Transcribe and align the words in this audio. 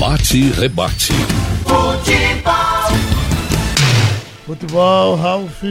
Bate 0.00 0.38
e 0.38 0.50
rebate. 0.50 1.12
Futebol. 1.62 2.98
Futebol, 4.46 5.14
Ralf. 5.16 5.62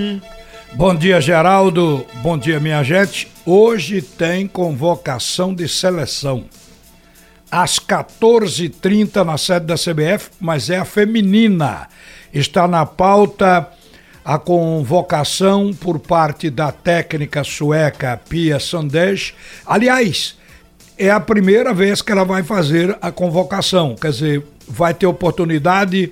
Bom 0.75 0.94
dia, 0.94 1.20
Geraldo. 1.20 2.05
Bom 2.21 2.37
dia, 2.37 2.59
minha 2.59 2.83
gente. 2.83 3.27
Hoje 3.43 4.03
tem 4.03 4.47
convocação 4.47 5.51
de 5.51 5.67
seleção. 5.67 6.45
Às 7.50 7.79
14h30 7.79 9.23
na 9.23 9.36
sede 9.36 9.65
da 9.65 9.73
CBF, 9.73 10.30
mas 10.39 10.70
é 10.70 10.77
a 10.77 10.86
feminina. 10.86 11.88
Está 12.32 12.68
na 12.68 12.86
pauta 12.86 13.68
a 14.23 14.38
convocação 14.38 15.73
por 15.73 15.98
parte 15.98 16.52
da 16.52 16.71
técnica 16.71 17.43
sueca 17.43 18.21
Pia 18.30 18.59
Sanders. 18.59 19.34
Aliás, 19.66 20.38
é 21.00 21.09
a 21.09 21.20
primeira 21.20 21.73
vez 21.73 22.02
que 22.02 22.11
ela 22.11 22.25
vai 22.25 22.43
fazer 22.43 22.95
a 23.02 23.09
convocação, 23.09 23.95
quer 23.95 24.11
dizer, 24.11 24.45
vai 24.68 24.93
ter 24.93 25.07
oportunidade 25.07 26.12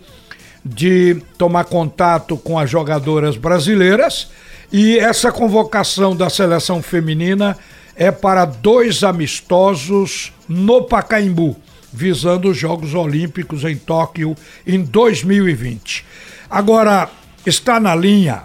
de 0.64 1.22
tomar 1.38 1.66
contato 1.66 2.38
com 2.38 2.58
as 2.58 2.70
jogadoras 2.70 3.36
brasileiras 3.36 4.30
e 4.72 4.98
essa 4.98 5.30
convocação 5.30 6.16
da 6.16 6.30
seleção 6.30 6.82
feminina 6.82 7.58
é 7.98 8.12
para 8.12 8.46
dois 8.46 9.04
amistosos 9.04 10.32
no 10.48 10.84
Pacaembu, 10.84 11.58
visando 11.92 12.50
os 12.50 12.58
Jogos 12.58 12.94
Olímpicos 12.94 13.66
em 13.66 13.76
Tóquio 13.76 14.36
em 14.66 14.82
2020. 14.82 16.06
Agora, 16.50 17.10
está 17.46 17.80
na 17.80 17.94
linha, 17.94 18.44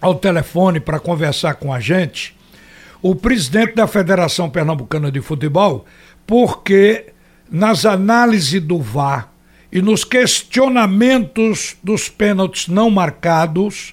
ao 0.00 0.14
telefone, 0.14 0.80
para 0.80 0.98
conversar 0.98 1.54
com 1.54 1.72
a 1.72 1.80
gente, 1.80 2.34
o 3.04 3.14
presidente 3.14 3.74
da 3.74 3.86
Federação 3.86 4.48
Pernambucana 4.48 5.12
de 5.12 5.20
Futebol, 5.20 5.84
porque 6.26 7.12
nas 7.50 7.84
análises 7.84 8.62
do 8.62 8.78
VAR 8.80 9.30
e 9.70 9.82
nos 9.82 10.04
questionamentos 10.04 11.76
dos 11.82 12.08
pênaltis 12.08 12.66
não 12.66 12.88
marcados, 12.88 13.92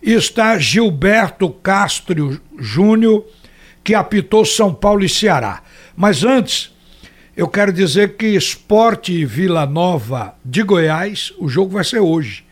está 0.00 0.56
Gilberto 0.60 1.50
Castro 1.50 2.40
Júnior, 2.56 3.26
que 3.82 3.96
apitou 3.96 4.44
São 4.44 4.72
Paulo 4.72 5.04
e 5.04 5.08
Ceará. 5.08 5.60
Mas 5.96 6.22
antes, 6.22 6.72
eu 7.36 7.48
quero 7.48 7.72
dizer 7.72 8.16
que 8.16 8.26
Esporte 8.28 9.24
Vila 9.24 9.66
Nova 9.66 10.36
de 10.44 10.62
Goiás, 10.62 11.32
o 11.36 11.48
jogo 11.48 11.72
vai 11.72 11.82
ser 11.82 11.98
hoje. 11.98 12.44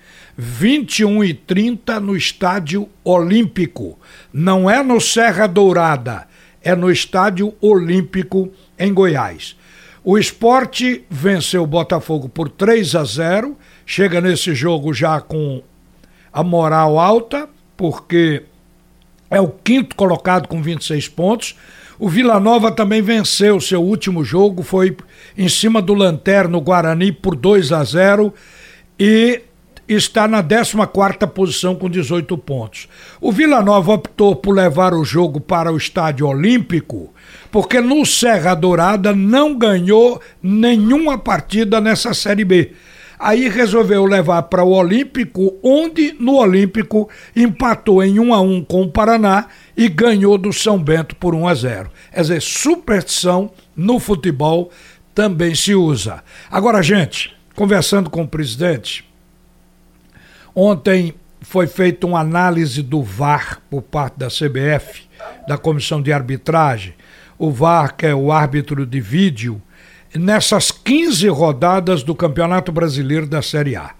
21 0.43 1.23
e 1.23 1.35
30 1.35 2.01
no 2.01 2.17
Estádio 2.17 2.89
Olímpico. 3.05 3.99
Não 4.33 4.71
é 4.71 4.83
no 4.83 4.99
Serra 4.99 5.47
Dourada, 5.47 6.27
é 6.63 6.75
no 6.75 6.91
Estádio 6.91 7.53
Olímpico 7.61 8.51
em 8.79 8.95
Goiás. 8.95 9.55
O 10.03 10.17
esporte 10.17 11.05
venceu 11.11 11.65
o 11.65 11.67
Botafogo 11.67 12.27
por 12.27 12.49
3 12.49 12.95
a 12.95 13.05
0, 13.05 13.55
chega 13.85 14.19
nesse 14.19 14.55
jogo 14.55 14.95
já 14.95 15.21
com 15.21 15.63
a 16.33 16.43
moral 16.43 16.99
alta, 16.99 17.47
porque 17.77 18.45
é 19.31 19.39
o 19.43 19.49
quinto 19.49 19.95
colocado 19.95 20.49
com 20.49 20.63
26 20.63 21.07
pontos. 21.09 21.55
O 21.99 22.09
Vila 22.09 22.41
Nova 22.41 22.73
também 22.73 23.03
venceu 23.03 23.61
seu 23.61 23.83
último 23.83 24.25
jogo, 24.25 24.63
foi 24.63 24.97
em 25.37 25.51
cima 25.51 25.83
do 25.83 25.93
Lanterno 25.93 26.63
Guarani 26.63 27.13
por 27.13 27.37
2 27.37 27.73
a 27.73 27.85
0 27.85 28.33
e 28.99 29.43
está 29.95 30.29
na 30.29 30.43
14 30.43 30.77
posição 31.35 31.75
com 31.75 31.89
18 31.89 32.37
pontos. 32.39 32.89
O 33.21 33.33
Vila 33.33 33.63
Nova 33.63 33.93
optou 33.93 34.37
por 34.37 34.55
levar 34.55 34.95
o 34.95 35.05
jogo 35.05 35.41
para 35.41 35.73
o 35.73 35.77
Estádio 35.77 36.27
Olímpico, 36.27 37.13
porque 37.51 37.81
no 37.81 38.05
Serra 38.07 38.55
Dourada 38.55 39.15
não 39.15 39.57
ganhou 39.57 40.21
nenhuma 40.43 41.19
partida 41.19 41.81
nessa 41.81 42.15
Série 42.15 42.45
B. 42.45 42.73
Aí 43.19 43.51
resolveu 43.51 44.07
levar 44.07 44.45
para 44.45 44.65
o 44.65 44.71
Olímpico, 44.71 45.59
onde 45.63 46.17
no 46.19 46.37
Olímpico 46.37 47.11
empatou 47.37 48.03
em 48.03 48.19
1 48.19 48.33
a 48.33 48.41
1 48.41 48.65
com 48.65 48.83
o 48.83 48.91
Paraná 48.91 49.49
e 49.77 49.89
ganhou 49.89 50.39
do 50.39 50.53
São 50.55 50.79
Bento 50.79 51.15
por 51.17 51.35
1 51.35 51.47
a 51.47 51.55
0. 51.55 51.91
Quer 52.15 52.21
dizer, 52.23 52.41
superstição 52.41 53.51
no 53.77 53.99
futebol 53.99 54.71
também 55.15 55.55
se 55.55 55.75
usa. 55.75 56.23
Agora, 56.51 56.83
gente, 56.83 57.37
conversando 57.55 58.09
com 58.09 58.23
o 58.23 58.29
presidente, 58.29 59.05
Ontem 60.55 61.15
foi 61.41 61.67
feita 61.67 62.07
uma 62.07 62.21
análise 62.21 62.83
do 62.83 63.03
VAR 63.03 63.61
por 63.71 63.83
parte 63.83 64.19
da 64.19 64.29
CBF, 64.29 65.03
da 65.47 65.57
Comissão 65.57 66.03
de 66.03 66.13
Arbitragem. 66.13 66.95
O 67.39 67.51
VAR, 67.51 67.97
que 67.97 68.07
é 68.07 68.15
o 68.15 68.31
árbitro 68.31 68.85
de 68.85 69.01
vídeo, 69.01 69.61
nessas 70.15 70.71
15 70.71 71.29
rodadas 71.29 72.03
do 72.03 72.15
Campeonato 72.15 72.71
Brasileiro 72.73 73.27
da 73.27 73.41
Série 73.41 73.77
A. 73.77 73.91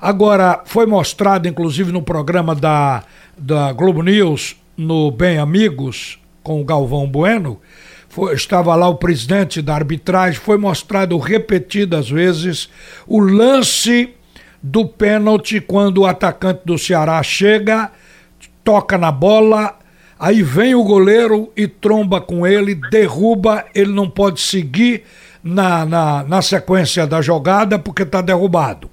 Agora, 0.00 0.62
foi 0.64 0.86
mostrado, 0.86 1.46
inclusive, 1.46 1.92
no 1.92 2.02
programa 2.02 2.54
da, 2.54 3.04
da 3.36 3.72
Globo 3.72 4.02
News, 4.02 4.56
no 4.76 5.10
Bem 5.10 5.38
Amigos, 5.38 6.18
com 6.42 6.60
o 6.60 6.64
Galvão 6.64 7.06
Bueno, 7.06 7.60
foi, 8.08 8.34
estava 8.34 8.74
lá 8.74 8.88
o 8.88 8.96
presidente 8.96 9.60
da 9.60 9.74
arbitragem, 9.74 10.40
foi 10.40 10.56
mostrado 10.56 11.16
repetidas 11.18 12.10
vezes 12.10 12.68
o 13.06 13.20
lance 13.20 14.14
do 14.62 14.86
pênalti 14.86 15.60
quando 15.60 15.98
o 15.98 16.06
atacante 16.06 16.62
do 16.64 16.78
Ceará 16.78 17.22
chega, 17.22 17.90
toca 18.62 18.98
na 18.98 19.10
bola, 19.10 19.78
aí 20.18 20.42
vem 20.42 20.74
o 20.74 20.84
goleiro 20.84 21.50
e 21.56 21.66
tromba 21.66 22.20
com 22.20 22.46
ele, 22.46 22.74
derruba, 22.74 23.64
ele 23.74 23.92
não 23.92 24.08
pode 24.08 24.40
seguir 24.40 25.04
na, 25.42 25.86
na, 25.86 26.22
na 26.24 26.42
sequência 26.42 27.06
da 27.06 27.22
jogada 27.22 27.78
porque 27.78 28.02
está 28.02 28.20
derrubado. 28.20 28.90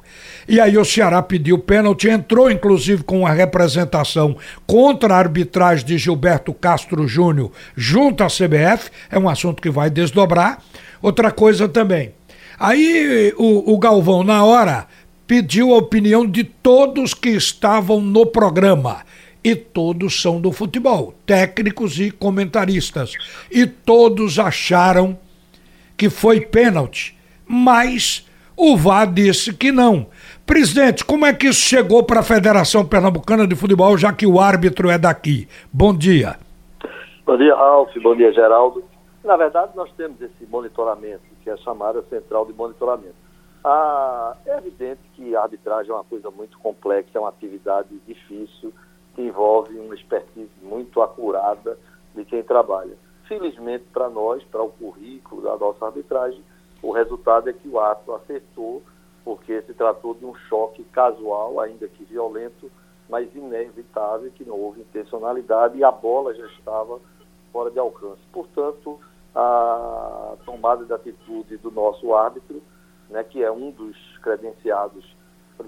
E 0.48 0.62
aí 0.62 0.78
o 0.78 0.86
Ceará 0.86 1.22
pediu 1.22 1.60
pênalti, 1.60 2.08
entrou 2.08 2.50
inclusive 2.50 3.04
com 3.04 3.20
uma 3.20 3.32
representação 3.32 4.38
contra 4.66 5.14
a 5.14 5.18
arbitragem 5.18 5.86
de 5.86 5.98
Gilberto 5.98 6.54
Castro 6.54 7.06
Júnior 7.06 7.52
junto 7.76 8.24
à 8.24 8.28
CBF, 8.28 8.90
é 9.12 9.20
um 9.20 9.28
assunto 9.28 9.62
que 9.62 9.70
vai 9.70 9.90
desdobrar. 9.90 10.60
Outra 11.02 11.32
coisa 11.32 11.68
também. 11.68 12.14
Aí 12.60 13.34
o, 13.38 13.74
o 13.74 13.78
Galvão, 13.78 14.24
na 14.24 14.44
hora, 14.44 14.88
pediu 15.28 15.74
a 15.74 15.78
opinião 15.78 16.26
de 16.26 16.46
todos 16.46 17.14
que 17.14 17.30
estavam 17.30 18.00
no 18.00 18.26
programa. 18.26 19.04
E 19.44 19.56
todos 19.56 20.20
são 20.22 20.42
do 20.42 20.52
futebol, 20.52 21.14
técnicos 21.26 22.00
e 22.00 22.10
comentaristas. 22.10 23.14
E 23.52 23.68
todos 23.68 24.40
acharam 24.40 25.18
que 25.96 26.10
foi 26.10 26.42
pênalti. 26.42 27.16
Mas 27.46 28.28
o 28.56 28.76
VAR 28.76 29.12
disse 29.12 29.54
que 29.54 29.72
não. 29.72 30.08
Presidente, 30.46 31.06
como 31.06 31.26
é 31.26 31.34
que 31.34 31.48
isso 31.48 31.62
chegou 31.62 32.04
para 32.04 32.22
a 32.22 32.24
Federação 32.24 32.86
Pernambucana 32.86 33.46
de 33.46 33.56
Futebol, 33.56 33.98
já 33.98 34.12
que 34.12 34.26
o 34.26 34.40
árbitro 34.40 34.90
é 34.90 34.98
daqui? 34.98 35.48
Bom 35.72 35.96
dia. 35.96 36.38
Bom 37.26 37.38
dia, 37.38 37.56
Ralf. 37.56 37.92
Bom 38.02 38.16
dia, 38.16 38.34
Geraldo. 38.34 38.84
Na 39.24 39.38
verdade, 39.38 39.72
nós 39.76 39.90
temos 39.96 40.20
esse 40.22 40.46
monitoramento, 40.50 41.22
que 41.44 41.50
é 41.50 41.58
chamada 41.58 42.04
Central 42.10 42.46
de 42.46 42.54
Monitoramento 42.54 43.27
ah, 43.70 44.38
é 44.46 44.58
evidente 44.58 45.02
que 45.14 45.36
a 45.36 45.42
arbitragem 45.42 45.92
é 45.92 45.94
uma 45.94 46.04
coisa 46.04 46.32
muito 46.32 46.58
complexa, 46.60 47.18
é 47.18 47.20
uma 47.20 47.30
atividade 47.30 47.90
difícil, 48.08 48.74
que 49.14 49.22
envolve 49.22 49.78
uma 49.78 49.94
expertise 49.94 50.52
muito 50.62 51.02
acurada 51.02 51.78
de 52.16 52.24
quem 52.24 52.42
trabalha. 52.44 52.96
Felizmente 53.28 53.84
para 53.92 54.10
nós, 54.10 54.42
para 54.46 54.64
o 54.64 54.70
currículo 54.70 55.42
da 55.42 55.58
nossa 55.58 55.86
arbitragem, 55.86 56.42
o 56.82 56.92
resultado 56.92 57.50
é 57.50 57.54
que 57.54 57.68
o 57.68 57.78
ato 57.78 58.14
acertou, 58.14 58.82
porque 59.26 59.62
se 59.64 59.74
tratou 59.74 60.14
de 60.14 60.26
um 60.26 60.34
choque 60.34 60.86
casual, 60.86 61.60
ainda 61.60 61.90
que 61.90 62.06
violento, 62.06 62.72
mas 63.10 63.28
inevitável, 63.36 64.32
que 64.32 64.46
não 64.46 64.58
houve 64.58 64.80
intencionalidade 64.80 65.78
e 65.78 65.84
a 65.84 65.92
bola 65.92 66.34
já 66.34 66.46
estava 66.46 67.02
fora 67.52 67.70
de 67.70 67.80
alcance. 67.80 68.22
Portanto, 68.32 68.98
a 69.36 70.36
tomada 70.46 70.86
de 70.86 70.94
atitude 70.94 71.58
do 71.58 71.70
nosso 71.70 72.14
árbitro 72.14 72.62
né, 73.10 73.24
que 73.24 73.44
é 73.44 73.52
um 73.52 73.72
dos 73.72 73.96
credenciados 74.22 75.06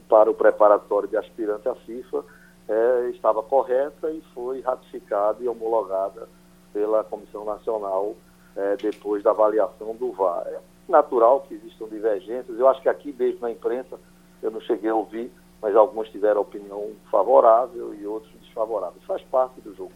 para 0.08 0.30
o 0.30 0.34
preparatório 0.34 1.10
de 1.10 1.18
aspirante 1.18 1.68
à 1.68 1.76
FIFA, 1.76 2.24
é, 2.68 3.10
estava 3.10 3.42
correta 3.42 4.12
e 4.12 4.22
foi 4.34 4.62
ratificada 4.62 5.44
e 5.44 5.48
homologada 5.48 6.30
pela 6.72 7.04
Comissão 7.04 7.44
Nacional 7.44 8.16
é, 8.56 8.76
depois 8.78 9.24
da 9.24 9.32
avaliação 9.32 9.96
do 9.96 10.12
VAR. 10.12 10.44
É 10.48 10.60
natural 10.88 11.42
que 11.42 11.56
existam 11.56 11.88
divergências, 11.88 12.58
eu 12.60 12.68
acho 12.68 12.82
que 12.82 12.90
aqui 12.90 13.16
mesmo 13.18 13.42
na 13.42 13.52
imprensa 13.52 13.98
eu 14.42 14.52
não 14.52 14.62
cheguei 14.62 14.90
a 14.90 14.96
ouvir, 14.96 15.32
mas 15.62 15.76
alguns 15.76 16.10
tiveram 16.10 16.42
opinião 16.42 16.92
favorável 17.12 17.94
e 17.94 18.06
outros 18.06 18.32
desfavorável. 18.42 19.00
Faz 19.08 19.22
parte 19.24 19.60
do 19.62 19.76
jogo. 19.76 19.92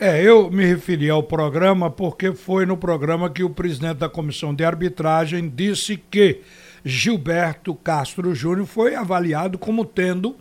É, 0.00 0.22
eu 0.22 0.50
me 0.50 0.64
referi 0.64 1.10
ao 1.10 1.22
programa 1.22 1.90
porque 1.90 2.32
foi 2.32 2.64
no 2.64 2.76
programa 2.76 3.28
que 3.28 3.42
o 3.42 3.50
presidente 3.50 3.98
da 3.98 4.08
comissão 4.08 4.54
de 4.54 4.64
arbitragem 4.64 5.48
disse 5.48 5.96
que 5.96 6.42
Gilberto 6.84 7.74
Castro 7.74 8.34
Júnior 8.34 8.66
foi 8.66 8.94
avaliado 8.94 9.58
como 9.58 9.84
tendo 9.84 10.36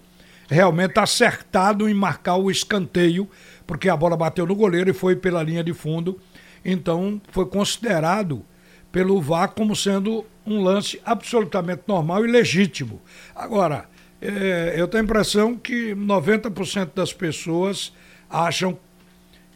realmente 0.49 0.99
acertado 0.99 1.89
em 1.89 1.93
marcar 1.93 2.37
o 2.37 2.49
escanteio, 2.49 3.29
porque 3.65 3.89
a 3.89 3.97
bola 3.97 4.15
bateu 4.15 4.45
no 4.45 4.55
goleiro 4.55 4.89
e 4.89 4.93
foi 4.93 5.15
pela 5.15 5.43
linha 5.43 5.63
de 5.63 5.73
fundo. 5.73 6.19
Então 6.63 7.21
foi 7.31 7.45
considerado 7.45 8.45
pelo 8.91 9.21
VAR 9.21 9.49
como 9.49 9.75
sendo 9.75 10.25
um 10.45 10.63
lance 10.63 10.99
absolutamente 11.05 11.83
normal 11.87 12.25
e 12.25 12.31
legítimo. 12.31 13.01
Agora, 13.35 13.85
é, 14.21 14.73
eu 14.75 14.87
tenho 14.87 15.03
a 15.03 15.05
impressão 15.05 15.55
que 15.55 15.93
90% 15.93 16.91
das 16.95 17.13
pessoas 17.13 17.93
acham 18.29 18.77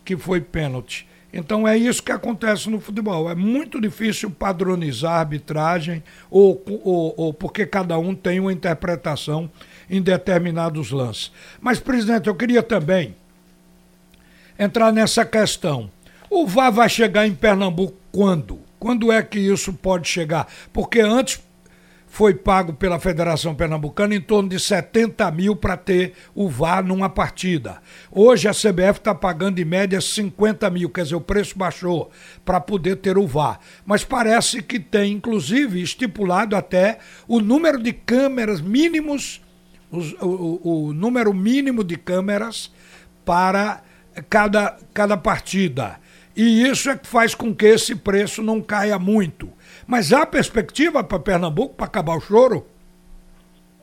que 0.04 0.18
foi 0.18 0.42
pênalti. 0.42 1.08
Então 1.34 1.68
é 1.68 1.78
isso 1.78 2.04
que 2.04 2.12
acontece 2.12 2.70
no 2.70 2.80
futebol. 2.80 3.30
É 3.30 3.36
muito 3.36 3.80
difícil 3.80 4.30
padronizar 4.30 5.14
a 5.14 5.20
arbitragem 5.20 6.04
ou, 6.30 6.62
ou, 6.84 7.14
ou, 7.16 7.34
porque 7.34 7.66
cada 7.66 7.98
um 7.98 8.14
tem 8.14 8.40
uma 8.40 8.52
interpretação 8.52 9.50
em 9.90 10.02
determinados 10.02 10.92
lances. 10.92 11.32
Mas, 11.60 11.80
presidente, 11.80 12.28
eu 12.28 12.36
queria 12.36 12.62
também 12.62 13.16
entrar 14.60 14.92
nessa 14.92 15.26
questão. 15.26 15.90
O 16.30 16.46
VAR 16.46 16.72
vai 16.72 16.90
chegar 16.90 17.26
em 17.26 17.34
Pernambuco 17.34 17.96
quando? 18.12 18.60
Quando 18.80 19.12
é 19.12 19.22
que 19.22 19.40
isso 19.40 19.74
pode 19.74 20.08
chegar? 20.08 20.48
Porque 20.74 21.00
antes 21.00 21.42
foi 22.12 22.34
pago 22.34 22.74
pela 22.74 23.00
Federação 23.00 23.56
Pernambucana 23.56 24.14
em 24.14 24.20
torno 24.20 24.50
de 24.50 24.60
70 24.60 25.32
mil 25.32 25.56
para 25.56 25.78
ter 25.78 26.12
o 26.36 26.50
VAR 26.50 26.84
numa 26.84 27.10
partida. 27.10 27.82
Hoje 28.12 28.50
a 28.50 28.52
CBF 28.52 29.00
está 29.00 29.16
pagando 29.16 29.60
em 29.60 29.66
média 29.66 30.02
50 30.02 30.70
mil, 30.70 30.90
quer 30.90 31.04
dizer, 31.04 31.16
o 31.16 31.22
preço 31.22 31.58
baixou 31.58 32.12
para 32.44 32.60
poder 32.60 32.98
ter 32.98 33.18
o 33.18 33.26
VAR. 33.26 33.62
Mas 33.86 34.04
parece 34.04 34.62
que 34.62 34.78
tem, 34.78 35.14
inclusive, 35.14 35.82
estipulado 35.82 36.54
até 36.54 36.98
o 37.30 37.40
número 37.40 37.82
de 37.82 37.94
câmeras 37.94 38.60
mínimos, 38.60 39.42
os, 39.90 40.12
o, 40.22 40.28
o, 40.28 40.88
o 40.88 40.94
número 40.94 41.34
mínimo 41.34 41.82
de 41.82 41.96
câmeras 41.96 42.74
para 43.24 43.82
cada, 44.30 44.78
cada 44.94 45.16
partida. 45.16 45.98
E 46.36 46.68
isso 46.68 46.90
é 46.90 46.98
que 46.98 47.08
faz 47.08 47.34
com 47.34 47.56
que 47.56 47.68
esse 47.68 47.96
preço 47.96 48.44
não 48.44 48.62
caia 48.62 49.00
muito. 49.00 49.50
Mas 49.92 50.14
há 50.14 50.26
perspectiva 50.26 51.04
para 51.04 51.20
Pernambuco 51.20 51.76
para 51.76 51.86
acabar 51.86 52.16
o 52.16 52.22
choro? 52.22 52.66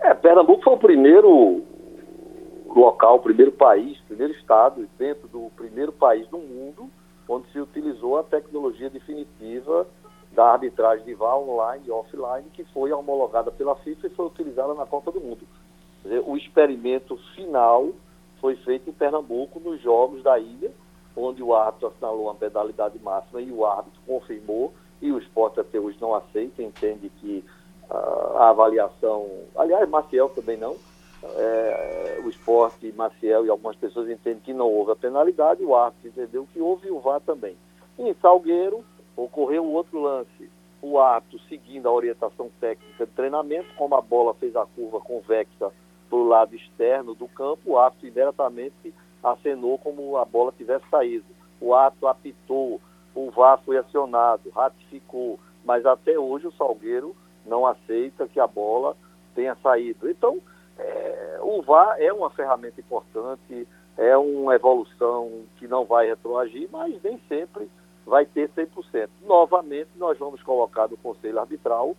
É, 0.01 0.15
Pernambuco 0.15 0.65
foi 0.65 0.73
o 0.73 0.79
primeiro 0.79 1.63
local, 2.75 3.17
o 3.17 3.21
primeiro 3.21 3.53
país, 3.53 4.01
o 4.01 4.05
primeiro 4.05 4.33
estado, 4.33 4.89
dentro 4.99 5.29
do 5.29 5.51
primeiro 5.55 5.93
país 5.93 6.27
do 6.29 6.39
mundo, 6.39 6.89
onde 7.29 7.47
se 7.53 7.61
utilizou 7.61 8.19
a 8.19 8.23
tecnologia 8.23 8.89
definitiva 8.89 9.87
da 10.33 10.53
arbitragem 10.53 11.05
de 11.05 11.13
VAR 11.13 11.37
online 11.37 11.85
e 11.87 11.91
offline, 11.91 12.49
que 12.55 12.65
foi 12.73 12.91
homologada 12.91 13.51
pela 13.51 13.77
FIFA 13.77 14.07
e 14.07 14.11
foi 14.11 14.25
utilizada 14.29 14.73
na 14.73 14.87
Copa 14.87 15.13
do 15.13 15.21
Mundo. 15.21 15.47
Dizer, 16.03 16.23
o 16.27 16.39
experimento 16.39 17.19
final 17.35 17.91
foi 18.41 18.57
feito 18.57 18.89
em 18.89 18.95
Pernambuco, 18.95 19.61
nos 19.61 19.79
Jogos 19.83 20.23
da 20.23 20.39
Ilha, 20.39 20.71
onde 21.15 21.43
o 21.43 21.55
árbitro 21.55 21.89
assinalou 21.89 22.23
uma 22.23 22.35
pedalidade 22.35 22.99
máxima 22.99 23.43
e 23.43 23.53
o 23.53 23.67
árbitro 23.67 24.01
confirmou 24.07 24.73
e 25.01 25.13
o 25.13 25.19
esporte 25.19 25.61
até 25.61 25.79
hoje 25.79 25.99
não 26.01 26.15
aceita, 26.15 26.63
entende 26.63 27.11
que 27.21 27.45
uh, 27.91 28.37
a 28.37 28.51
avaliação, 28.51 29.29
aliás, 29.57 29.89
Maciel 29.89 30.29
também 30.31 30.57
não, 30.57 30.77
é, 31.23 32.21
o 32.25 32.29
esporte, 32.29 32.93
Maciel 32.97 33.45
e 33.45 33.51
algumas 33.51 33.77
pessoas 33.77 34.09
entendem 34.09 34.41
que 34.41 34.53
não 34.53 34.71
houve 34.71 34.93
a 34.93 34.97
penalidade, 34.97 35.65
o 35.65 35.75
árbitro 35.75 36.09
entendeu 36.09 36.47
que 36.53 36.61
houve 36.61 36.89
e 36.89 36.91
o 36.91 37.01
VAR 37.01 37.21
também. 37.21 37.57
Em 37.99 38.15
Salgueiro, 38.15 38.85
ocorreu 39.17 39.65
outro 39.65 40.01
lance, 40.01 40.51
o 40.81 40.99
árbitro 40.99 41.41
seguindo 41.49 41.89
a 41.89 41.93
orientação 41.93 42.51
técnica 42.61 43.05
de 43.05 43.13
treinamento, 43.13 43.69
como 43.77 43.97
a 43.97 44.01
bola 44.01 44.33
fez 44.35 44.55
a 44.55 44.65
curva 44.67 45.01
convexa 45.01 45.73
para 46.09 46.19
o 46.19 46.27
lado 46.27 46.55
externo 46.55 47.15
do 47.15 47.27
campo, 47.29 47.61
o 47.67 47.79
árbitro 47.79 48.07
imediatamente 48.07 48.95
acenou 49.23 49.77
como 49.79 50.17
a 50.17 50.25
bola 50.25 50.53
tivesse 50.57 50.85
saído. 50.89 51.27
O 51.61 51.75
árbitro 51.75 52.07
apitou, 52.07 52.81
o 53.27 53.31
VAR 53.31 53.61
foi 53.65 53.77
acionado, 53.77 54.51
ratificou, 54.51 55.39
mas 55.65 55.85
até 55.85 56.19
hoje 56.19 56.47
o 56.47 56.53
Salgueiro 56.53 57.17
não 57.45 57.67
aceita 57.67 58.29
que 58.29 58.39
a 58.39 58.47
bola 58.47 58.97
tenha 59.35 59.57
saído. 59.57 60.09
Então, 60.09 60.39
é, 60.79 61.39
o 61.43 61.63
VAR 61.63 61.97
é 61.99 62.13
uma 62.13 62.31
ferramenta 62.31 62.81
importante, 62.81 63.67
é 63.97 64.17
uma 64.17 64.55
evolução 64.55 65.43
que 65.57 65.67
não 65.67 65.85
vai 65.85 66.07
retroagir, 66.07 66.69
mas 66.71 67.03
nem 67.03 67.19
sempre 67.29 67.69
vai 68.07 68.25
ter 68.25 68.49
100%. 68.51 69.09
Novamente, 69.27 69.91
nós 69.97 70.17
vamos 70.19 70.43
colocar 70.43 70.89
no 70.89 70.97
Conselho 70.97 71.41
Arbitral 71.41 71.97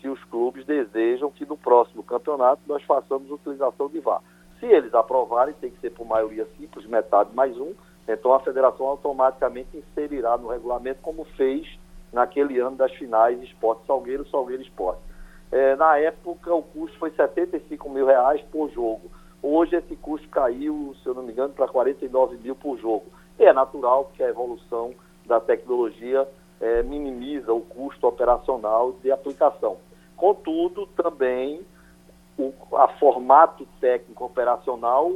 se 0.00 0.08
os 0.08 0.22
clubes 0.24 0.64
desejam 0.66 1.30
que 1.30 1.46
no 1.46 1.56
próximo 1.56 2.02
campeonato 2.02 2.62
nós 2.66 2.82
façamos 2.82 3.30
utilização 3.30 3.88
de 3.88 4.00
VAR. 4.00 4.22
Se 4.58 4.66
eles 4.66 4.94
aprovarem, 4.94 5.54
tem 5.54 5.70
que 5.70 5.80
ser 5.80 5.90
por 5.90 6.06
maioria 6.06 6.46
simples, 6.56 6.86
metade 6.86 7.34
mais 7.34 7.56
um, 7.58 7.74
então 8.06 8.34
a 8.34 8.40
federação 8.40 8.86
automaticamente 8.86 9.76
inserirá 9.76 10.36
no 10.36 10.48
regulamento, 10.48 11.00
como 11.02 11.24
fez 11.36 11.78
naquele 12.12 12.58
ano 12.58 12.76
das 12.76 12.92
finais 12.92 13.42
Esporte 13.42 13.86
Salgueiro, 13.86 14.28
Salgueiro 14.28 14.62
Esporte. 14.62 15.00
É, 15.50 15.76
na 15.76 15.98
época 15.98 16.54
o 16.54 16.62
custo 16.62 16.98
foi 16.98 17.10
75 17.10 17.88
mil 17.88 18.06
reais 18.06 18.40
por 18.52 18.70
jogo. 18.70 19.10
Hoje 19.42 19.76
esse 19.76 19.94
custo 19.96 20.28
caiu, 20.28 20.94
se 21.02 21.08
eu 21.08 21.14
não 21.14 21.22
me 21.22 21.32
engano, 21.32 21.52
para 21.52 21.68
49 21.68 22.36
mil 22.38 22.54
por 22.54 22.78
jogo. 22.78 23.06
E 23.38 23.44
é 23.44 23.52
natural 23.52 24.10
que 24.14 24.22
a 24.22 24.28
evolução 24.28 24.94
da 25.26 25.40
tecnologia 25.40 26.26
é, 26.60 26.82
minimiza 26.82 27.52
o 27.52 27.60
custo 27.60 28.06
operacional 28.06 28.92
de 29.02 29.10
aplicação. 29.10 29.76
Contudo, 30.16 30.86
também 30.96 31.60
o 32.38 32.52
a 32.76 32.88
formato 32.88 33.66
técnico 33.80 34.24
operacional 34.24 35.12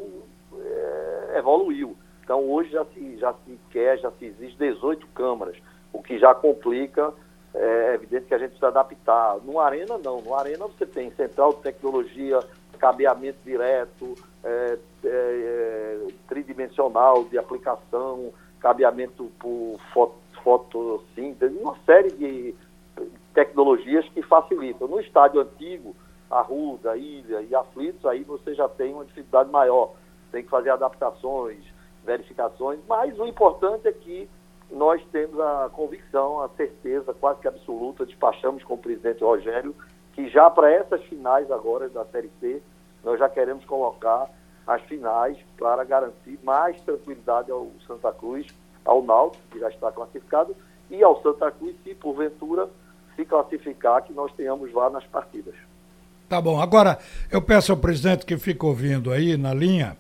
é, 0.57 1.39
evoluiu. 1.39 1.97
Então, 2.29 2.45
hoje 2.45 2.69
já 2.73 2.85
se, 2.85 3.17
já 3.17 3.33
se 3.33 3.59
quer, 3.71 3.99
já 4.01 4.11
se 4.11 4.27
exige 4.27 4.55
18 4.59 5.07
câmaras, 5.15 5.57
o 5.91 6.03
que 6.03 6.19
já 6.19 6.35
complica, 6.35 7.11
é 7.55 7.95
evidente 7.95 8.27
que 8.27 8.35
a 8.35 8.39
gente 8.39 8.51
precisa 8.51 8.69
adaptar. 8.69 9.39
No 9.39 9.59
Arena, 9.59 9.97
não. 9.97 10.21
No 10.21 10.35
Arena 10.35 10.67
você 10.67 10.85
tem 10.85 11.11
central 11.13 11.55
de 11.55 11.63
tecnologia, 11.63 12.39
cabeamento 12.79 13.39
direto, 13.43 14.15
é, 14.45 14.79
é, 15.05 15.09
é 15.09 16.07
tridimensional 16.29 17.25
de 17.25 17.39
aplicação, 17.39 18.31
cabeamento 18.61 19.33
por 19.39 19.79
foto, 19.95 20.19
fotossíntese, 20.45 21.57
uma 21.57 21.79
série 21.87 22.11
de 22.11 22.55
tecnologias 23.33 24.07
que 24.11 24.21
facilitam. 24.21 24.87
No 24.87 25.01
estádio 25.01 25.41
antigo, 25.41 25.97
Arruda, 26.31 26.95
Ilha 26.95 27.41
e 27.41 27.55
Aflitos, 27.55 28.05
aí 28.05 28.23
você 28.23 28.55
já 28.55 28.69
tem 28.69 28.93
uma 28.93 29.07
dificuldade 29.07 29.51
maior. 29.51 29.95
Tem 30.31 30.45
que 30.45 30.51
fazer 30.51 30.69
adaptações, 30.69 31.65
verificações, 32.05 32.79
mas 32.89 33.19
o 33.19 33.27
importante 33.27 33.89
é 33.89 33.93
que 33.93 34.29
nós 34.71 35.03
temos 35.11 35.39
a 35.41 35.71
convicção, 35.73 36.43
a 36.43 36.49
certeza 36.51 37.15
quase 37.15 37.41
que 37.41 37.49
absoluta, 37.49 38.05
despachamos 38.05 38.63
com 38.65 38.75
o 38.75 38.79
presidente 38.79 39.25
Rogério, 39.25 39.75
que 40.13 40.29
já 40.29 40.51
para 40.51 40.71
essas 40.71 41.03
finais 41.05 41.51
agora 41.51 41.89
da 41.89 42.05
Série 42.07 42.31
C, 42.41 42.63
nós 43.05 43.19
já 43.19 43.29
queremos 43.29 43.65
colocar 43.65 44.29
as 44.67 44.83
finais 44.83 45.39
para 45.59 45.83
garantir 45.85 46.39
mais 46.43 46.79
tranquilidade 46.83 47.51
ao 47.51 47.71
Santa 47.87 48.13
Cruz, 48.13 48.47
ao 48.85 49.03
Náutico, 49.03 49.43
que 49.51 49.59
já 49.59 49.69
está 49.69 49.91
classificado, 49.91 50.55
e 50.91 51.03
ao 51.03 51.21
Santa 51.23 51.51
Cruz, 51.51 51.75
se 51.83 51.95
porventura 51.95 52.69
se 53.17 53.25
classificar, 53.25 54.03
que 54.03 54.13
nós 54.13 54.33
tenhamos 54.33 54.73
lá 54.73 54.91
nas 54.91 55.05
partidas. 55.05 55.55
Tá 56.29 56.41
bom. 56.41 56.61
Agora, 56.61 56.99
eu 57.33 57.41
peço 57.41 57.73
ao 57.73 57.79
presidente 57.79 58.27
que 58.27 58.37
fica 58.37 58.67
ouvindo 58.67 59.11
aí 59.11 59.37
na 59.37 59.55
linha 59.55 59.97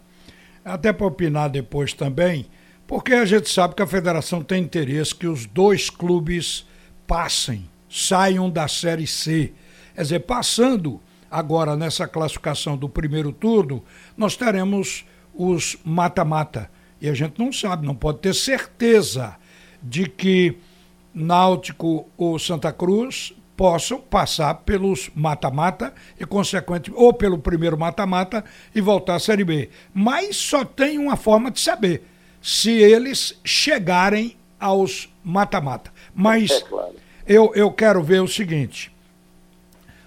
até 0.69 0.93
para 0.93 1.07
opinar 1.07 1.49
depois 1.49 1.93
também, 1.93 2.47
porque 2.87 3.13
a 3.13 3.25
gente 3.25 3.49
sabe 3.49 3.75
que 3.75 3.83
a 3.83 3.87
federação 3.87 4.43
tem 4.43 4.63
interesse 4.63 5.15
que 5.15 5.27
os 5.27 5.47
dois 5.47 5.91
clubes 5.91 6.67
passem, 7.07 7.69
saiam 7.89 8.49
da 8.51 8.69
Série 8.69 9.07
C. 9.07 9.53
Quer 9.95 10.03
dizer, 10.03 10.21
passando 10.21 11.01
agora 11.31 11.77
nessa 11.77 12.07
classificação 12.07 12.77
do 12.77 12.89
primeiro 12.89 13.33
turno, 13.33 13.85
nós 14.17 14.37
teremos 14.37 15.05
os 15.35 15.77
mata-mata. 15.85 16.71
E 17.01 17.09
a 17.09 17.15
gente 17.15 17.39
não 17.39 17.53
sabe, 17.53 17.87
não 17.87 17.95
pode 17.95 18.19
ter 18.19 18.35
certeza 18.35 19.37
de 19.83 20.09
que 20.09 20.59
Náutico 21.15 22.09
ou 22.17 22.39
Santa 22.39 22.73
Cruz 22.73 23.35
possam 23.59 24.01
passar 24.01 24.55
pelos 24.55 25.11
mata-mata 25.17 25.93
e, 26.19 26.25
consequentemente, 26.25 26.93
ou 26.95 27.13
pelo 27.13 27.41
primeiro 27.41 27.77
mata-mata 27.77 28.45
e 28.73 28.81
voltar 28.81 29.17
à 29.17 29.19
Série 29.19 29.43
B. 29.43 29.69
Mas 29.93 30.37
só 30.37 30.65
tem 30.65 30.97
uma 30.97 31.17
forma 31.17 31.51
de 31.51 31.59
saber: 31.59 32.05
se 32.41 32.71
eles 32.71 33.37
chegarem 33.45 34.37
aos 34.61 35.13
mata-mata. 35.25 35.93
Mas 36.15 36.53
é 36.53 36.61
claro. 36.61 36.95
eu, 37.27 37.53
eu 37.57 37.73
quero 37.73 38.01
ver 38.01 38.23
o 38.23 38.29
seguinte: 38.29 38.93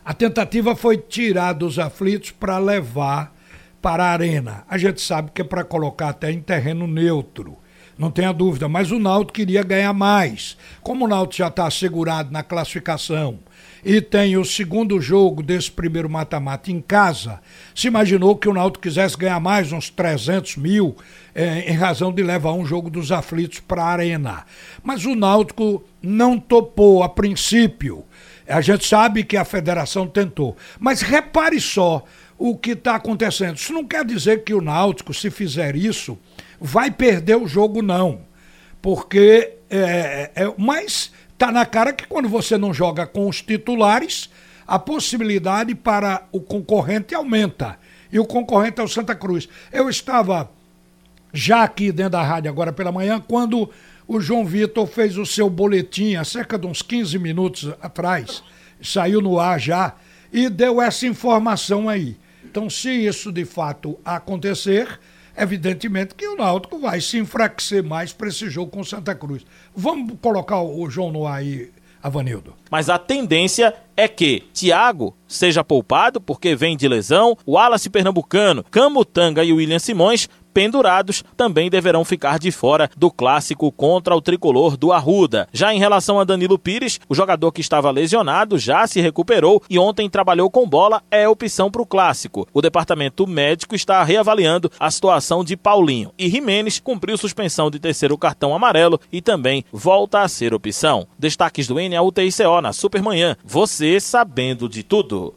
a 0.06 0.14
tentativa 0.14 0.74
foi 0.74 0.98
tirar 0.98 1.52
dos 1.52 1.78
aflitos 1.78 2.32
para 2.32 2.58
levar 2.58 3.36
para 3.82 4.06
a 4.06 4.12
arena. 4.12 4.64
A 4.70 4.78
gente 4.78 5.02
sabe 5.02 5.30
que 5.34 5.42
é 5.42 5.46
para 5.46 5.66
colocar 5.66 6.08
até 6.08 6.32
em 6.32 6.40
terreno 6.40 6.88
neutro 6.88 7.58
não 8.02 8.10
tenha 8.10 8.34
dúvida, 8.34 8.68
mas 8.68 8.90
o 8.90 8.98
Náutico 8.98 9.34
queria 9.34 9.62
ganhar 9.62 9.94
mais. 9.94 10.58
Como 10.82 11.06
o 11.06 11.08
Náutico 11.08 11.38
já 11.38 11.50
está 11.50 11.68
assegurado 11.68 12.32
na 12.32 12.42
classificação 12.42 13.38
e 13.86 14.02
tem 14.02 14.36
o 14.38 14.44
segundo 14.44 15.00
jogo 15.00 15.44
desse 15.44 15.70
primeiro 15.70 16.10
mata-mata 16.10 16.72
em 16.72 16.82
casa, 16.82 17.40
se 17.76 17.86
imaginou 17.86 18.36
que 18.36 18.50
o 18.50 18.54
Náutico 18.56 18.82
quisesse 18.82 19.16
ganhar 19.16 19.40
mais, 19.40 19.72
uns 19.72 19.92
300 19.92 20.58
mil, 20.58 20.96
eh, 21.36 21.72
em 21.72 21.76
razão 21.76 22.12
de 22.12 22.24
levar 22.24 22.54
um 22.54 22.66
jogo 22.66 22.90
dos 22.90 23.12
aflitos 23.12 23.60
para 23.60 23.84
a 23.84 23.90
arena. 23.90 24.46
Mas 24.82 25.06
o 25.06 25.14
Náutico 25.14 25.84
não 26.02 26.40
topou 26.40 27.04
a 27.04 27.10
princípio. 27.10 28.04
A 28.48 28.62
gente 28.62 28.84
sabe 28.84 29.24
que 29.24 29.38
a 29.38 29.46
federação 29.46 30.08
tentou. 30.08 30.58
Mas 30.80 31.04
repare 31.04 31.62
só 31.62 32.04
o 32.36 32.58
que 32.58 32.72
está 32.72 32.96
acontecendo. 32.96 33.58
Isso 33.58 33.72
não 33.72 33.86
quer 33.86 34.04
dizer 34.04 34.44
que 34.44 34.56
o 34.56 34.62
Náutico, 34.62 35.14
se 35.14 35.30
fizer 35.30 35.76
isso, 35.76 36.18
vai 36.62 36.92
perder 36.92 37.36
o 37.36 37.48
jogo, 37.48 37.82
não. 37.82 38.22
Porque. 38.82 39.54
É, 39.70 40.32
é, 40.36 40.54
mas 40.58 41.12
está 41.32 41.52
na 41.52 41.66
cara 41.66 41.94
que 41.94 42.06
quando 42.06 42.30
você 42.30 42.58
não 42.58 42.74
joga 42.74 43.08
com 43.08 43.28
os 43.28 43.42
titulares, 43.42 44.30
a 44.68 44.78
possibilidade 44.78 45.74
para 45.74 46.28
o 46.32 46.40
concorrente 46.40 47.16
aumenta. 47.16 47.80
E 48.12 48.20
o 48.20 48.26
concorrente 48.26 48.80
é 48.80 48.84
o 48.84 48.88
Santa 48.88 49.16
Cruz. 49.16 49.48
Eu 49.72 49.90
estava 49.90 50.52
já 51.34 51.64
aqui 51.64 51.92
dentro 51.92 52.12
da 52.12 52.22
rádio 52.22 52.52
agora 52.52 52.74
pela 52.74 52.92
manhã, 52.92 53.20
quando 53.26 53.70
o 54.08 54.20
João 54.20 54.46
Vitor 54.46 54.86
fez 54.86 55.18
o 55.18 55.26
seu 55.26 55.50
boletim 55.50 56.16
há 56.16 56.24
cerca 56.26 56.60
de 56.60 56.68
uns 56.68 56.82
15 56.82 57.18
minutos 57.18 57.74
atrás, 57.82 58.44
saiu 58.82 59.22
no 59.22 59.40
ar 59.40 59.60
já, 59.60 59.96
e 60.34 60.50
deu 60.50 60.82
essa 60.82 61.08
informação 61.08 61.88
aí. 61.88 62.18
Então, 62.44 62.70
se 62.70 62.90
isso 62.90 63.32
de 63.32 63.46
fato 63.46 63.98
acontecer, 64.04 65.00
evidentemente 65.38 66.16
que 66.16 66.28
o 66.28 66.36
Náutico 66.36 66.80
vai 66.80 67.02
se 67.02 67.18
enfraquecer 67.18 67.84
mais 67.84 68.14
para 68.14 68.28
esse 68.28 68.50
jogo 68.50 68.72
com 68.72 68.84
Santa 68.84 69.16
Cruz. 69.16 69.46
Vamos 69.76 70.18
colocar 70.22 70.62
o 70.62 70.90
João 70.90 71.12
no 71.12 71.28
ar 71.28 71.40
aí, 71.40 71.72
Avanildo. 72.02 72.54
Mas 72.70 72.90
a 72.90 72.98
tendência 72.98 73.74
é 73.96 74.08
que 74.08 74.44
Thiago 74.54 75.16
seja 75.28 75.64
poupado 75.64 76.20
porque 76.20 76.56
vem 76.56 76.76
de 76.76 76.88
lesão, 76.88 77.38
o 77.46 77.54
Wallace 77.54 77.90
Pernambucano, 77.90 78.64
Camutanga 78.72 79.44
e 79.44 79.54
William 79.54 79.80
Simões 79.80 80.28
pendurados 80.54 81.24
também 81.36 81.70
deverão 81.70 82.06
ficar 82.06 82.40
de 82.40 82.52
fora 82.52 82.90
do 82.96 83.10
clássico 83.10 83.72
contra 83.72 84.16
o 84.16 84.22
tricolor 84.22 84.78
do 84.78 84.92
Arruda. 84.92 85.48
Já 85.52 85.74
em 85.74 85.80
relação 85.80 86.20
a 86.20 86.24
Danilo 86.24 86.60
Pires, 86.60 87.00
o 87.08 87.16
jogador 87.16 87.52
que 87.52 87.62
estava 87.62 87.92
lesionado 87.92 88.58
já 88.58 88.86
se 88.88 89.02
recuperou 89.02 89.62
e 89.70 89.80
ontem 89.80 90.10
trabalhou 90.10 90.50
com 90.50 90.68
bola, 90.68 91.02
é 91.10 91.28
opção 91.28 91.72
para 91.72 91.82
o 91.82 91.86
clássico. 91.86 92.48
O 92.54 92.62
departamento 92.62 93.26
médico 93.28 93.76
está 93.76 94.04
reavaliando 94.04 94.72
a 94.80 94.92
situação 94.92 95.44
de 95.44 95.58
Paulinho 95.58 96.12
e 96.18 96.30
Jimenez 96.30 96.80
cumpriu 96.80 97.18
suspensão 97.18 97.70
de 97.72 97.80
terceiro 97.80 98.18
cartão 98.18 98.54
amarelo 98.54 99.00
e 99.12 99.22
também 99.22 99.66
volta 99.72 100.22
a 100.22 100.28
ser 100.28 100.54
opção. 100.54 101.08
Destaques 101.18 101.68
do 101.68 101.76
NAUTICO 101.76 102.62
na 102.62 102.74
Supermanhã. 102.74 103.36
Você 103.44 104.00
sabendo 104.00 104.68
de 104.70 104.84
tudo. 104.84 105.34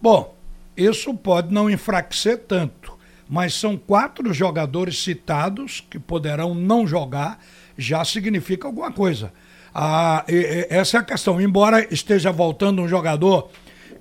Bom, 0.00 0.34
isso 0.76 1.14
pode 1.14 1.52
não 1.52 1.70
enfraquecer 1.70 2.38
tanto 2.46 2.93
mas 3.28 3.54
são 3.54 3.76
quatro 3.76 4.32
jogadores 4.32 5.02
citados 5.02 5.84
que 5.88 5.98
poderão 5.98 6.54
não 6.54 6.86
jogar, 6.86 7.40
já 7.76 8.04
significa 8.04 8.66
alguma 8.66 8.92
coisa. 8.92 9.32
Ah, 9.74 10.24
e, 10.28 10.34
e, 10.34 10.66
essa 10.70 10.98
é 10.98 11.00
a 11.00 11.04
questão. 11.04 11.40
Embora 11.40 11.86
esteja 11.92 12.30
voltando 12.30 12.82
um 12.82 12.88
jogador 12.88 13.50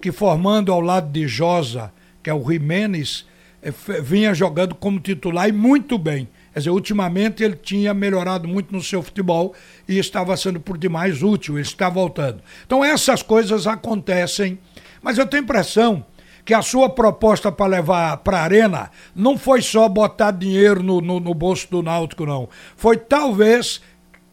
que, 0.01 0.11
formando 0.11 0.71
ao 0.71 0.81
lado 0.81 1.11
de 1.11 1.27
Josa, 1.27 1.91
que 2.21 2.29
é 2.29 2.33
o 2.33 2.43
Jimenez, 2.43 3.25
é, 3.61 3.71
vinha 4.01 4.33
jogando 4.33 4.75
como 4.75 4.99
titular 4.99 5.47
e 5.47 5.51
muito 5.51 5.97
bem. 5.97 6.27
Quer 6.53 6.59
dizer, 6.59 6.69
ultimamente 6.69 7.43
ele 7.43 7.55
tinha 7.55 7.93
melhorado 7.93 8.47
muito 8.47 8.71
no 8.71 8.83
seu 8.83 9.01
futebol 9.01 9.55
e 9.87 9.97
estava 9.97 10.37
sendo 10.37 10.59
por 10.59 10.77
demais 10.77 11.23
útil, 11.23 11.55
ele 11.55 11.63
está 11.63 11.89
voltando. 11.89 12.41
Então 12.65 12.85
essas 12.85 13.23
coisas 13.23 13.65
acontecem, 13.65 14.59
mas 15.01 15.17
eu 15.17 15.25
tenho 15.25 15.41
impressão 15.41 16.05
que 16.45 16.53
a 16.53 16.61
sua 16.61 16.89
proposta 16.89 17.51
para 17.51 17.65
levar 17.67 18.17
para 18.17 18.39
a 18.39 18.43
Arena 18.43 18.91
não 19.15 19.37
foi 19.37 19.61
só 19.61 19.87
botar 19.87 20.31
dinheiro 20.31 20.83
no, 20.83 20.99
no, 20.99 21.19
no 21.19 21.33
bolso 21.33 21.69
do 21.71 21.81
Náutico, 21.81 22.25
não. 22.25 22.49
Foi 22.75 22.97
talvez 22.97 23.81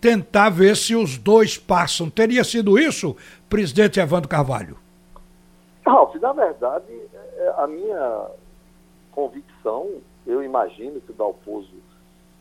tentar 0.01 0.51
ver 0.51 0.77
se 0.77 0.95
os 0.95 1.19
dois 1.19 1.57
passam. 1.57 2.11
Teria 2.11 2.43
sido 2.43 2.79
isso, 2.79 3.17
presidente 3.49 4.01
Evandro 4.01 4.29
Carvalho? 4.29 4.77
Ralf, 5.87 6.15
na 6.17 6.33
verdade, 6.33 6.93
é, 7.39 7.55
a 7.59 7.67
minha 7.67 8.27
convicção, 9.13 9.89
eu 10.27 10.43
imagino 10.43 11.01
que 11.01 11.13
o 11.13 11.15
Dalpozo 11.15 11.69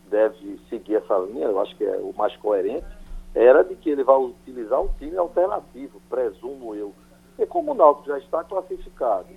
deve 0.10 0.60
seguir 0.70 0.96
essa 0.96 1.18
linha, 1.20 1.46
eu 1.46 1.60
acho 1.60 1.76
que 1.76 1.84
é 1.84 1.98
o 1.98 2.14
mais 2.18 2.36
coerente, 2.38 2.86
era 3.36 3.64
de 3.64 3.76
que 3.76 3.90
ele 3.90 4.04
vai 4.04 4.18
utilizar 4.18 4.82
um 4.82 4.90
time 4.98 5.18
alternativo, 5.18 6.02
presumo 6.10 6.74
eu. 6.74 6.94
E 7.38 7.46
como 7.46 7.72
o 7.72 7.76
Náutico 7.76 8.08
já 8.08 8.18
está 8.18 8.44
classificado, 8.44 9.28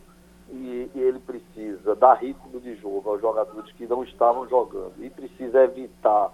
e, 0.52 0.90
e, 0.94 1.00
ele 1.00 1.18
precisa 1.18 1.94
dar 1.94 2.14
ritmo 2.14 2.60
de 2.60 2.74
jogo 2.76 3.08
aos 3.08 3.20
jogadores 3.20 3.72
que 3.72 3.86
não 3.86 4.04
estavam 4.04 4.46
jogando. 4.46 4.92
E 4.98 5.08
precisa 5.08 5.64
evitar 5.64 6.30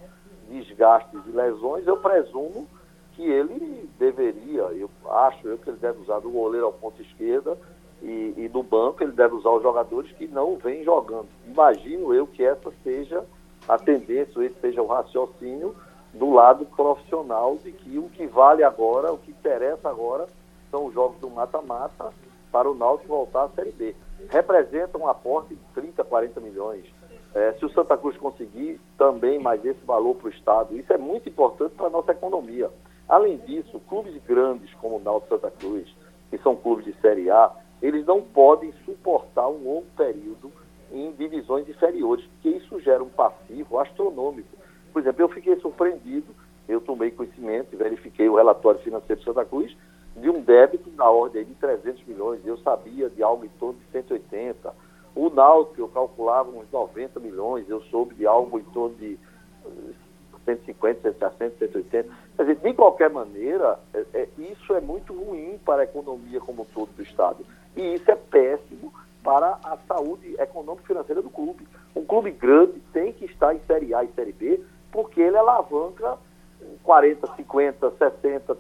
desgastes 0.49 1.21
e 1.27 1.31
lesões, 1.31 1.87
eu 1.87 1.97
presumo 1.99 2.67
que 3.13 3.23
ele 3.23 3.89
deveria, 3.99 4.63
eu 4.73 4.91
acho 5.11 5.47
eu 5.47 5.59
que 5.59 5.71
ele 5.71 5.79
deve 5.79 6.01
usar 6.01 6.21
do 6.21 6.31
goleiro 6.31 6.67
ao 6.67 6.73
ponto 6.73 7.03
esquerda 7.03 7.59
e, 8.01 8.35
e 8.37 8.49
do 8.49 8.63
banco 8.63 9.03
ele 9.03 9.13
deve 9.13 9.35
usar 9.35 9.51
os 9.51 9.63
jogadores 9.63 10.11
que 10.13 10.27
não 10.27 10.57
vêm 10.57 10.85
jogando. 10.85 11.27
Imagino 11.47 12.15
eu 12.15 12.27
que 12.27 12.45
essa 12.45 12.73
seja 12.83 13.25
a 13.69 13.77
tendência, 13.77 14.43
esse 14.43 14.59
seja 14.61 14.81
o 14.81 14.87
raciocínio 14.87 15.75
do 16.15 16.33
lado 16.33 16.65
profissional 16.65 17.57
de 17.57 17.73
que 17.73 17.99
o 17.99 18.09
que 18.09 18.27
vale 18.27 18.63
agora, 18.63 19.13
o 19.13 19.19
que 19.19 19.33
interessa 19.33 19.89
agora 19.89 20.27
são 20.71 20.87
os 20.87 20.95
jogos 20.95 21.19
do 21.21 21.29
mata-mata 21.29 22.13
para 22.51 22.71
o 22.71 22.75
Náutico 22.75 23.09
voltar 23.09 23.45
à 23.45 23.49
Série 23.51 23.73
B 23.73 23.95
representa 24.31 24.99
um 24.99 25.09
aporte 25.09 25.55
de 25.55 25.61
30, 25.75 26.05
40 26.05 26.41
milhões. 26.41 26.85
É, 27.35 27.53
se 27.53 27.65
o 27.65 27.71
Santa 27.71 27.97
Cruz 27.97 28.17
conseguir, 28.17 28.81
também 28.97 29.39
mais 29.39 29.65
esse 29.65 29.85
valor 29.85 30.17
para 30.17 30.29
o 30.29 30.31
Estado. 30.31 30.77
Isso 30.77 30.93
é 30.93 30.99
muito 30.99 31.29
importante 31.29 31.75
para 31.77 31.87
a 31.87 31.91
nossa 31.91 32.13
economia. 32.13 32.71
Além 33.09 33.39
disso, 33.39 33.81
clubes 33.89 34.15
grandes 34.27 34.73
como 34.75 34.97
o 34.97 35.01
Náutico 35.01 35.35
Santa 35.35 35.51
Cruz, 35.51 35.89
que 36.31 36.39
são 36.39 36.57
clubes 36.57 36.85
de 36.85 36.95
Série 37.01 37.31
A, 37.31 37.51
eles 37.81 38.05
não 38.05 38.21
podem 38.21 38.73
suportar 38.85 39.49
um 39.49 39.63
longo 39.63 39.87
período 39.97 40.53
em 40.93 41.13
divisões 41.13 41.69
inferiores, 41.69 42.25
porque 42.27 42.51
isso 42.51 42.81
gera 42.81 43.03
um 43.03 43.09
passivo 43.09 43.79
astronômico. 43.79 44.49
Por 44.93 45.01
exemplo, 45.01 45.23
eu 45.23 45.29
fiquei 45.29 45.57
surpreendido, 45.61 46.35
eu 46.69 46.81
tomei 46.81 47.11
conhecimento 47.11 47.69
e 47.73 47.77
verifiquei 47.77 48.29
o 48.29 48.37
relatório 48.37 48.81
financeiro 48.81 49.21
de 49.21 49.25
Santa 49.25 49.45
Cruz, 49.45 49.75
de 50.21 50.31
um 50.31 50.41
débito 50.41 50.91
na 50.97 51.09
ordem 51.09 51.45
de 51.45 51.55
300 51.55 52.05
milhões, 52.05 52.41
eu 52.45 52.59
sabia 52.59 53.09
de 53.09 53.23
algo 53.23 53.45
em 53.45 53.51
torno 53.61 53.79
de 53.79 53.87
180. 53.93 54.75
O 55.15 55.31
Náutico, 55.31 55.81
eu 55.81 55.89
calculava 55.89 56.51
uns 56.51 56.71
90 56.71 57.19
milhões, 57.21 57.69
eu 57.69 57.81
soube 57.83 58.15
de 58.15 58.27
algo 58.27 58.59
em 58.59 58.65
torno 58.65 58.95
de 58.97 59.19
150, 60.45 61.03
160, 61.03 61.59
180. 61.59 62.09
Quer 62.37 62.43
dizer, 62.43 62.57
de 62.57 62.75
qualquer 62.75 63.11
maneira, 63.11 63.79
é, 63.93 64.05
é, 64.15 64.29
isso 64.39 64.75
é 64.75 64.81
muito 64.81 65.13
ruim 65.13 65.59
para 65.65 65.83
a 65.83 65.85
economia 65.85 66.41
como 66.41 66.63
um 66.63 66.67
todo 66.67 66.91
do 66.97 67.03
Estado. 67.03 67.45
E 67.77 67.95
isso 67.95 68.11
é 68.11 68.17
péssimo 68.17 68.93
para 69.23 69.59
a 69.63 69.77
saúde 69.87 70.35
econômico-financeira 70.39 71.21
do 71.21 71.31
clube. 71.31 71.67
Um 71.95 72.05
clube 72.05 72.31
grande 72.31 72.81
tem 72.93 73.13
que 73.13 73.27
estar 73.27 73.55
em 73.55 73.61
Série 73.67 73.95
A 73.95 74.05
e 74.05 74.09
Série 74.13 74.33
B, 74.33 74.61
porque 74.91 75.21
ele 75.21 75.37
alavanca 75.37 76.17
40, 76.83 77.27
50, 77.37 77.91
60, 77.91 78.55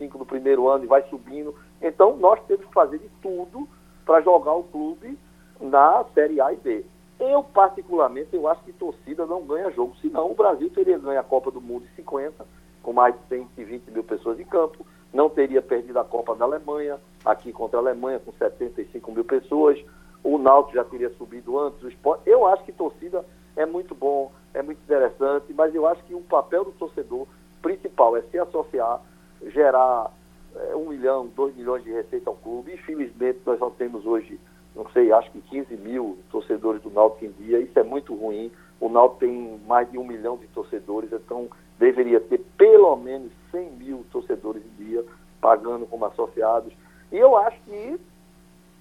35 0.00 0.18
no 0.18 0.26
primeiro 0.26 0.68
ano 0.68 0.84
e 0.84 0.86
vai 0.86 1.02
subindo. 1.08 1.54
Então, 1.82 2.16
nós 2.16 2.40
temos 2.46 2.64
que 2.64 2.72
fazer 2.72 2.98
de 2.98 3.08
tudo 3.20 3.68
para 4.06 4.22
jogar 4.22 4.54
o 4.54 4.64
clube 4.64 5.18
na 5.60 6.04
Série 6.14 6.40
A 6.40 6.52
e 6.52 6.56
B. 6.56 6.84
Eu, 7.18 7.42
particularmente, 7.42 8.30
eu 8.32 8.48
acho 8.48 8.62
que 8.64 8.72
torcida 8.72 9.26
não 9.26 9.42
ganha 9.42 9.70
jogo, 9.70 9.94
senão 10.00 10.30
o 10.30 10.34
Brasil 10.34 10.70
teria 10.70 10.98
ganho 10.98 11.20
a 11.20 11.24
Copa 11.24 11.50
do 11.50 11.60
Mundo 11.60 11.84
em 11.84 11.96
50, 11.96 12.46
com 12.82 12.92
mais 12.94 13.14
de 13.14 13.20
120 13.28 13.90
mil 13.90 14.02
pessoas 14.02 14.40
em 14.40 14.44
campo, 14.44 14.86
não 15.12 15.28
teria 15.28 15.60
perdido 15.60 15.98
a 15.98 16.04
Copa 16.04 16.34
da 16.34 16.46
Alemanha, 16.46 16.98
aqui 17.22 17.52
contra 17.52 17.78
a 17.78 17.82
Alemanha, 17.82 18.18
com 18.20 18.32
75 18.32 19.12
mil 19.12 19.24
pessoas, 19.24 19.78
o 20.24 20.38
Náutico 20.38 20.76
já 20.76 20.84
teria 20.84 21.10
subido 21.10 21.58
antes, 21.58 21.82
o 21.82 21.88
esporte. 21.88 22.22
Eu 22.24 22.46
acho 22.46 22.64
que 22.64 22.72
torcida 22.72 23.22
é 23.54 23.66
muito 23.66 23.94
bom, 23.94 24.32
é 24.54 24.62
muito 24.62 24.82
interessante, 24.82 25.52
mas 25.52 25.74
eu 25.74 25.86
acho 25.86 26.02
que 26.04 26.14
o 26.14 26.22
papel 26.22 26.64
do 26.64 26.72
torcedor 26.72 27.26
principal 27.60 28.16
é 28.16 28.22
se 28.22 28.38
associar, 28.38 29.02
gerar 29.46 30.10
é, 30.54 30.76
um 30.76 30.88
milhão, 30.88 31.26
dois 31.28 31.54
milhões 31.56 31.84
de 31.84 31.90
receita 31.90 32.30
ao 32.30 32.36
clube. 32.36 32.72
Infelizmente, 32.74 33.40
nós 33.46 33.58
só 33.58 33.70
temos 33.70 34.04
hoje, 34.04 34.38
não 34.74 34.88
sei, 34.90 35.12
acho 35.12 35.30
que 35.30 35.40
15 35.40 35.76
mil 35.76 36.18
torcedores 36.30 36.82
do 36.82 36.90
Náutico 36.90 37.24
em 37.24 37.32
dia. 37.32 37.58
Isso 37.60 37.78
é 37.78 37.82
muito 37.82 38.14
ruim. 38.14 38.50
O 38.80 38.88
Náutico 38.88 39.20
tem 39.20 39.60
mais 39.66 39.90
de 39.90 39.98
um 39.98 40.06
milhão 40.06 40.36
de 40.36 40.46
torcedores, 40.48 41.12
então 41.12 41.48
deveria 41.78 42.20
ter 42.20 42.38
pelo 42.56 42.96
menos 42.96 43.32
100 43.50 43.70
mil 43.72 44.06
torcedores 44.10 44.62
em 44.64 44.84
dia 44.84 45.04
pagando 45.40 45.86
como 45.86 46.04
associados. 46.04 46.72
E 47.10 47.16
eu 47.16 47.36
acho 47.36 47.58
que 47.62 48.00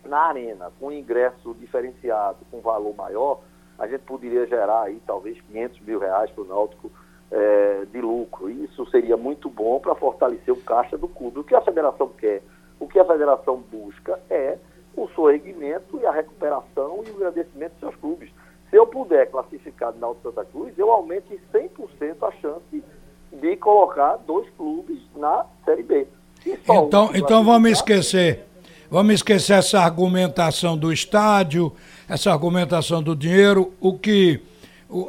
na 0.05 0.19
arena, 0.19 0.71
com 0.79 0.91
ingresso 0.91 1.53
diferenciado, 1.59 2.37
com 2.51 2.61
valor 2.61 2.95
maior, 2.95 3.41
a 3.77 3.87
gente 3.87 4.01
poderia 4.01 4.45
gerar 4.45 4.83
aí 4.83 5.01
talvez 5.05 5.39
500 5.41 5.79
mil 5.81 5.99
reais 5.99 6.29
para 6.31 6.43
o 6.43 6.47
Náutico 6.47 6.91
é, 7.31 7.85
de 7.91 8.01
lucro. 8.01 8.49
Isso 8.49 8.89
seria 8.89 9.17
muito 9.17 9.49
bom 9.49 9.79
para 9.79 9.95
fortalecer 9.95 10.53
o 10.53 10.61
caixa 10.61 10.97
do 10.97 11.07
clube. 11.07 11.39
O 11.39 11.43
que 11.43 11.55
a 11.55 11.61
federação 11.61 12.07
quer, 12.07 12.41
o 12.79 12.87
que 12.87 12.99
a 12.99 13.05
federação 13.05 13.57
busca 13.71 14.19
é 14.29 14.57
o 14.95 15.07
sorregimento 15.09 15.99
e 16.01 16.05
a 16.05 16.11
recuperação 16.11 17.03
e 17.05 17.11
o 17.11 17.15
engrandecimento 17.15 17.71
dos 17.73 17.79
seus 17.79 17.95
clubes. 17.95 18.29
Se 18.69 18.75
eu 18.75 18.85
puder 18.85 19.29
classificar 19.31 19.93
na 19.95 20.07
Alto 20.07 20.21
Santa 20.21 20.45
Cruz, 20.45 20.77
eu 20.77 20.91
aumento 20.91 21.33
em 21.33 21.39
100% 21.51 22.15
a 22.21 22.31
chance 22.33 22.83
de 23.31 23.55
colocar 23.57 24.17
dois 24.17 24.47
clubes 24.51 24.99
na 25.15 25.45
Série 25.65 25.83
B. 25.83 26.07
Então, 26.45 27.11
então 27.13 27.43
vamos 27.43 27.71
esquecer. 27.71 28.45
Vamos 28.89 29.13
esquecer 29.15 29.53
essa 29.53 29.79
argumentação 29.79 30.77
do 30.77 30.91
estádio, 30.91 31.71
essa 32.07 32.31
argumentação 32.31 33.03
do 33.03 33.15
dinheiro. 33.15 33.71
O 33.79 33.97
que 33.97 34.41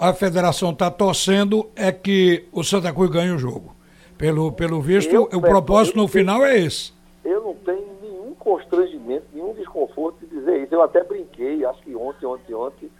a 0.00 0.12
federação 0.12 0.70
está 0.70 0.90
torcendo 0.90 1.70
é 1.75 1.90
que 1.90 2.46
o 2.52 2.62
Santa 2.62 2.92
Cruz 2.92 3.10
ganhe 3.10 3.30
o 3.30 3.38
jogo. 3.38 3.75
Pelo, 4.18 4.52
pelo 4.52 4.82
visto, 4.82 5.14
eu, 5.14 5.22
o 5.22 5.40
propósito 5.40 5.96
no 5.96 6.06
final 6.06 6.44
é 6.44 6.58
esse. 6.58 6.92
Eu 7.25 7.42
não 7.42 7.54
tenho 7.54 7.88
nenhum 8.02 8.34
constrangimento, 8.34 9.25
nenhum 9.32 9.54
desconforto 9.54 10.18
de 10.20 10.26
dizer 10.26 10.62
isso. 10.62 10.75
Eu 10.75 10.82
até 10.82 11.02
brinquei, 11.02 11.64
acho 11.64 11.80
que 11.82 11.96
ontem, 11.96 12.26
ontem, 12.26 12.54
ontem, 12.54 12.90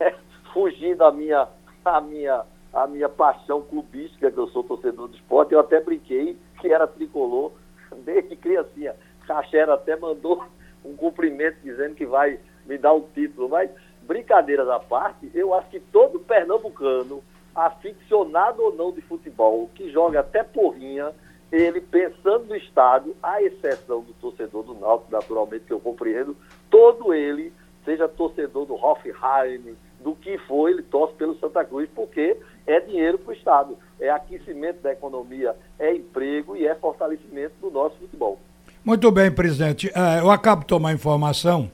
fugindo 0.54 0.96
da 0.96 1.12
minha, 1.12 1.46
a 1.84 2.00
minha, 2.00 2.42
a 2.72 2.86
minha 2.86 3.10
paixão 3.10 3.60
clubística, 3.60 4.30
que 4.30 4.38
eu 4.38 4.48
sou 4.48 4.64
torcedor 4.64 5.08
do 5.08 5.16
esporte, 5.16 5.52
eu 5.52 5.60
até 5.60 5.80
brinquei 5.80 6.38
que 6.60 6.72
era 6.72 6.86
tricolor 6.86 7.52
desde 8.04 8.34
criancinha. 8.36 8.94
Cachera 9.26 9.74
até 9.74 9.94
mandou 9.96 10.42
um 10.82 10.96
cumprimento 10.96 11.58
dizendo 11.62 11.94
que 11.94 12.06
vai 12.06 12.40
me 12.64 12.78
dar 12.78 12.92
o 12.92 12.98
um 12.98 13.08
título, 13.14 13.50
mas 13.50 13.70
brincadeiras 14.02 14.68
à 14.68 14.78
parte, 14.78 15.30
eu 15.34 15.54
acho 15.54 15.68
que 15.70 15.80
todo 15.80 16.20
pernambucano 16.20 17.22
aficionado 17.54 18.62
ou 18.62 18.74
não 18.74 18.92
de 18.92 19.00
futebol, 19.00 19.70
que 19.74 19.90
joga 19.90 20.20
até 20.20 20.42
porrinha, 20.42 21.12
ele 21.50 21.80
pensando 21.80 22.46
no 22.46 22.56
estádio, 22.56 23.16
à 23.22 23.42
exceção 23.42 24.02
do 24.02 24.12
torcedor 24.14 24.62
do 24.62 24.74
Náutico, 24.74 25.10
naturalmente, 25.10 25.64
que 25.64 25.72
eu 25.72 25.80
compreendo, 25.80 26.36
todo 26.70 27.12
ele, 27.12 27.52
seja 27.84 28.06
torcedor 28.06 28.66
do 28.66 28.74
Hoffenheim, 28.74 29.76
do 30.00 30.14
que 30.14 30.38
for, 30.38 30.68
ele 30.68 30.82
torce 30.82 31.14
pelo 31.14 31.38
Santa 31.38 31.64
Cruz, 31.64 31.88
porque 31.94 32.36
é 32.66 32.80
dinheiro 32.80 33.18
para 33.18 33.30
o 33.30 33.34
Estado, 33.34 33.76
é 33.98 34.08
aquecimento 34.10 34.80
da 34.80 34.92
economia, 34.92 35.54
é 35.78 35.94
emprego 35.94 36.56
e 36.56 36.66
é 36.66 36.74
fortalecimento 36.74 37.54
do 37.60 37.70
nosso 37.70 37.96
futebol. 37.96 38.38
Muito 38.84 39.10
bem, 39.10 39.30
presidente. 39.30 39.90
É, 39.94 40.20
eu 40.20 40.30
acabo 40.30 40.62
de 40.62 40.68
tomar 40.68 40.92
informação, 40.92 41.70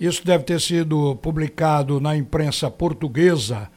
isso 0.00 0.24
deve 0.24 0.44
ter 0.44 0.60
sido 0.60 1.16
publicado 1.16 2.00
na 2.00 2.16
imprensa 2.16 2.70
portuguesa, 2.70 3.68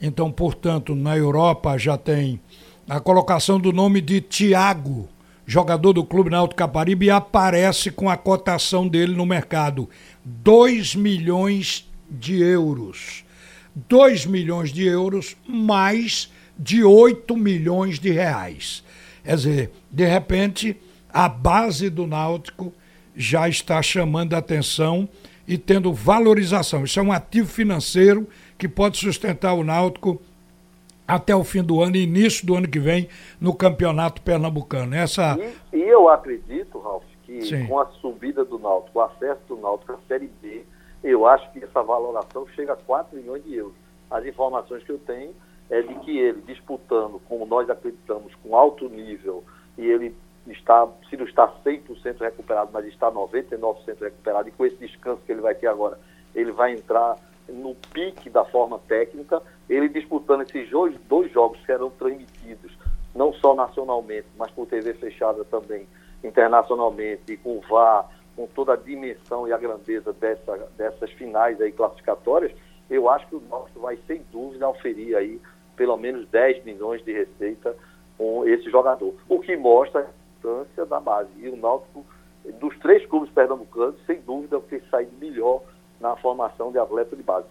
então, 0.00 0.32
portanto, 0.32 0.96
na 0.96 1.16
Europa 1.16 1.78
já 1.78 1.96
tem 1.96 2.40
a 2.88 2.98
colocação 2.98 3.60
do 3.60 3.72
nome 3.72 4.00
de 4.00 4.20
Tiago, 4.20 5.08
jogador 5.46 5.92
do 5.92 6.04
Clube 6.04 6.28
Náutico 6.28 6.58
Caparibe, 6.58 7.06
e 7.06 7.10
aparece 7.10 7.90
com 7.90 8.10
a 8.10 8.16
cotação 8.16 8.88
dele 8.88 9.14
no 9.14 9.24
mercado. 9.24 9.88
2 10.24 10.96
milhões 10.96 11.88
de 12.10 12.42
euros. 12.42 13.24
2 13.88 14.26
milhões 14.26 14.72
de 14.72 14.84
euros 14.84 15.36
mais 15.46 16.30
de 16.58 16.82
8 16.82 17.36
milhões 17.36 17.98
de 17.98 18.10
reais. 18.10 18.82
Quer 19.24 19.36
dizer, 19.36 19.70
de 19.90 20.04
repente, 20.04 20.76
a 21.12 21.28
base 21.28 21.88
do 21.88 22.06
Náutico 22.06 22.72
já 23.16 23.48
está 23.48 23.80
chamando 23.80 24.34
a 24.34 24.38
atenção 24.38 25.08
e 25.46 25.58
tendo 25.58 25.92
valorização. 25.92 26.84
Isso 26.84 26.98
é 26.98 27.02
um 27.02 27.12
ativo 27.12 27.48
financeiro 27.48 28.26
que 28.56 28.68
pode 28.68 28.98
sustentar 28.98 29.54
o 29.54 29.64
Náutico 29.64 30.20
até 31.06 31.34
o 31.34 31.44
fim 31.44 31.62
do 31.62 31.82
ano 31.82 31.96
e 31.96 32.04
início 32.04 32.46
do 32.46 32.54
ano 32.54 32.68
que 32.68 32.78
vem 32.78 33.08
no 33.40 33.54
Campeonato 33.54 34.22
Pernambucano. 34.22 34.94
Essa... 34.94 35.36
E, 35.72 35.76
e 35.76 35.82
eu 35.82 36.08
acredito, 36.08 36.78
Ralf, 36.78 37.04
que 37.24 37.42
Sim. 37.42 37.66
com 37.66 37.78
a 37.80 37.86
subida 38.00 38.44
do 38.44 38.58
Náutico, 38.58 38.98
o 38.98 39.02
acesso 39.02 39.40
do 39.48 39.56
Náutico 39.56 39.92
à 39.92 39.98
Série 40.08 40.30
B, 40.40 40.64
eu 41.02 41.26
acho 41.26 41.50
que 41.52 41.62
essa 41.62 41.82
valoração 41.82 42.46
chega 42.54 42.74
a 42.74 42.76
4 42.76 43.16
milhões 43.16 43.44
de 43.44 43.54
euros. 43.56 43.74
As 44.10 44.24
informações 44.24 44.84
que 44.84 44.92
eu 44.92 44.98
tenho 44.98 45.34
é 45.68 45.82
de 45.82 45.94
que 46.00 46.16
ele 46.16 46.42
disputando, 46.46 47.20
como 47.28 47.46
nós 47.46 47.68
acreditamos, 47.68 48.32
com 48.42 48.54
alto 48.56 48.88
nível, 48.88 49.42
e 49.76 49.86
ele 49.86 50.14
está, 50.46 50.88
se 51.08 51.16
não 51.16 51.24
está 51.24 51.48
100% 51.64 52.20
recuperado, 52.20 52.70
mas 52.72 52.86
está 52.86 53.10
99% 53.10 54.00
recuperado, 54.00 54.48
e 54.48 54.52
com 54.52 54.66
esse 54.66 54.76
descanso 54.76 55.22
que 55.24 55.32
ele 55.32 55.40
vai 55.40 55.54
ter 55.54 55.68
agora, 55.68 55.98
ele 56.34 56.50
vai 56.50 56.72
entrar 56.72 57.16
no 57.48 57.74
pique 57.92 58.30
da 58.30 58.44
forma 58.44 58.78
técnica, 58.88 59.42
ele 59.68 59.88
disputando 59.88 60.42
esses 60.42 60.68
dois, 60.70 60.96
dois 61.08 61.30
jogos 61.32 61.58
que 61.60 61.66
serão 61.66 61.90
transmitidos, 61.90 62.76
não 63.14 63.32
só 63.34 63.54
nacionalmente, 63.54 64.26
mas 64.36 64.50
por 64.50 64.66
TV 64.66 64.94
fechada 64.94 65.44
também, 65.44 65.86
internacionalmente, 66.24 67.32
e 67.32 67.36
com 67.36 67.58
o 67.58 67.60
VAR, 67.60 68.08
com 68.34 68.46
toda 68.46 68.72
a 68.72 68.76
dimensão 68.76 69.46
e 69.46 69.52
a 69.52 69.58
grandeza 69.58 70.12
dessa, 70.12 70.56
dessas 70.76 71.10
finais 71.12 71.60
aí 71.60 71.70
classificatórias, 71.70 72.52
eu 72.88 73.08
acho 73.08 73.26
que 73.28 73.36
o 73.36 73.42
Náutico 73.50 73.80
vai, 73.80 73.98
sem 74.06 74.22
dúvida, 74.32 74.68
oferir 74.68 75.16
aí 75.16 75.40
pelo 75.76 75.96
menos 75.96 76.28
10 76.28 76.64
milhões 76.64 77.04
de 77.04 77.12
receita 77.12 77.74
com 78.18 78.46
esse 78.46 78.70
jogador, 78.70 79.14
o 79.28 79.40
que 79.40 79.56
mostra 79.56 80.08
da 80.92 81.00
base. 81.00 81.30
E 81.40 81.48
o 81.48 81.56
Náutico, 81.56 82.04
dos 82.60 82.78
três 82.78 83.04
clubes 83.06 83.30
pernambucanos, 83.30 83.96
sem 84.06 84.20
dúvida, 84.20 84.60
ter 84.60 84.82
saído 84.90 85.12
melhor 85.18 85.62
na 86.00 86.14
formação 86.16 86.70
de 86.70 86.78
atleta 86.78 87.16
de 87.16 87.22
base. 87.22 87.46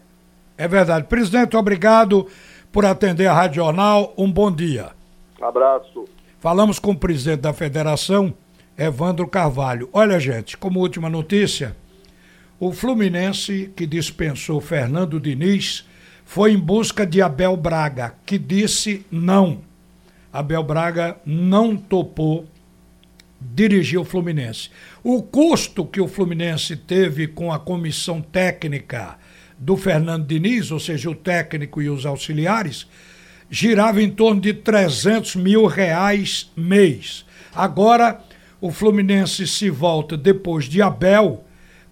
É 0.57 0.67
verdade. 0.67 1.07
Presidente, 1.07 1.57
obrigado 1.57 2.27
por 2.71 2.85
atender 2.85 3.25
a 3.25 3.33
Rádio 3.33 3.63
Jornal. 3.63 4.13
Um 4.17 4.31
bom 4.31 4.51
dia. 4.51 4.91
Um 5.41 5.45
abraço. 5.45 6.05
Falamos 6.39 6.77
com 6.77 6.91
o 6.91 6.97
presidente 6.97 7.41
da 7.41 7.53
federação, 7.53 8.33
Evandro 8.77 9.27
Carvalho. 9.27 9.89
Olha, 9.91 10.19
gente, 10.19 10.57
como 10.57 10.79
última 10.79 11.09
notícia, 11.09 11.75
o 12.59 12.71
Fluminense, 12.71 13.73
que 13.75 13.87
dispensou 13.87 14.61
Fernando 14.61 15.19
Diniz, 15.19 15.87
foi 16.25 16.53
em 16.53 16.59
busca 16.59 17.05
de 17.05 17.21
Abel 17.21 17.57
Braga, 17.57 18.13
que 18.25 18.37
disse 18.37 19.05
não. 19.11 19.61
Abel 20.31 20.63
Braga 20.63 21.17
não 21.25 21.75
topou 21.75 22.45
dirigir 23.41 23.99
o 23.99 24.05
Fluminense. 24.05 24.69
O 25.03 25.23
custo 25.23 25.85
que 25.85 25.99
o 25.99 26.07
Fluminense 26.07 26.75
teve 26.75 27.27
com 27.27 27.51
a 27.51 27.59
comissão 27.59 28.21
técnica 28.21 29.17
do 29.57 29.75
Fernando 29.75 30.27
Diniz, 30.27 30.71
ou 30.71 30.79
seja, 30.79 31.09
o 31.09 31.15
técnico 31.15 31.81
e 31.81 31.89
os 31.89 32.05
auxiliares, 32.05 32.87
girava 33.49 34.01
em 34.01 34.09
torno 34.09 34.39
de 34.39 34.53
300 34.53 35.35
mil 35.35 35.65
reais 35.65 36.51
mês. 36.55 37.25
Agora, 37.53 38.21
o 38.59 38.71
Fluminense 38.71 39.47
se 39.47 39.69
volta 39.69 40.15
depois 40.15 40.65
de 40.65 40.81
Abel 40.81 41.43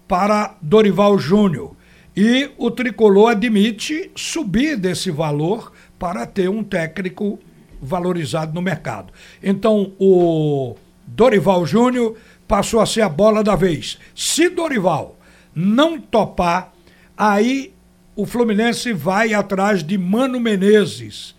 para 0.08 0.56
Dorival 0.62 1.18
Júnior. 1.18 1.76
E 2.16 2.50
o 2.58 2.70
tricolor 2.70 3.30
admite 3.30 4.10
subir 4.16 4.76
desse 4.76 5.10
valor 5.10 5.72
para 5.98 6.26
ter 6.26 6.48
um 6.48 6.64
técnico 6.64 7.38
valorizado 7.80 8.52
no 8.52 8.60
mercado. 8.60 9.12
Então, 9.42 9.92
o 9.98 10.76
Dorival 11.14 11.66
Júnior 11.66 12.16
passou 12.46 12.80
a 12.80 12.86
ser 12.86 13.02
a 13.02 13.08
bola 13.08 13.42
da 13.42 13.54
vez. 13.54 13.98
Se 14.14 14.48
Dorival 14.48 15.16
não 15.54 16.00
topar, 16.00 16.72
aí 17.16 17.72
o 18.16 18.26
Fluminense 18.26 18.92
vai 18.92 19.34
atrás 19.34 19.82
de 19.82 19.96
Mano 19.96 20.40
Menezes. 20.40 21.34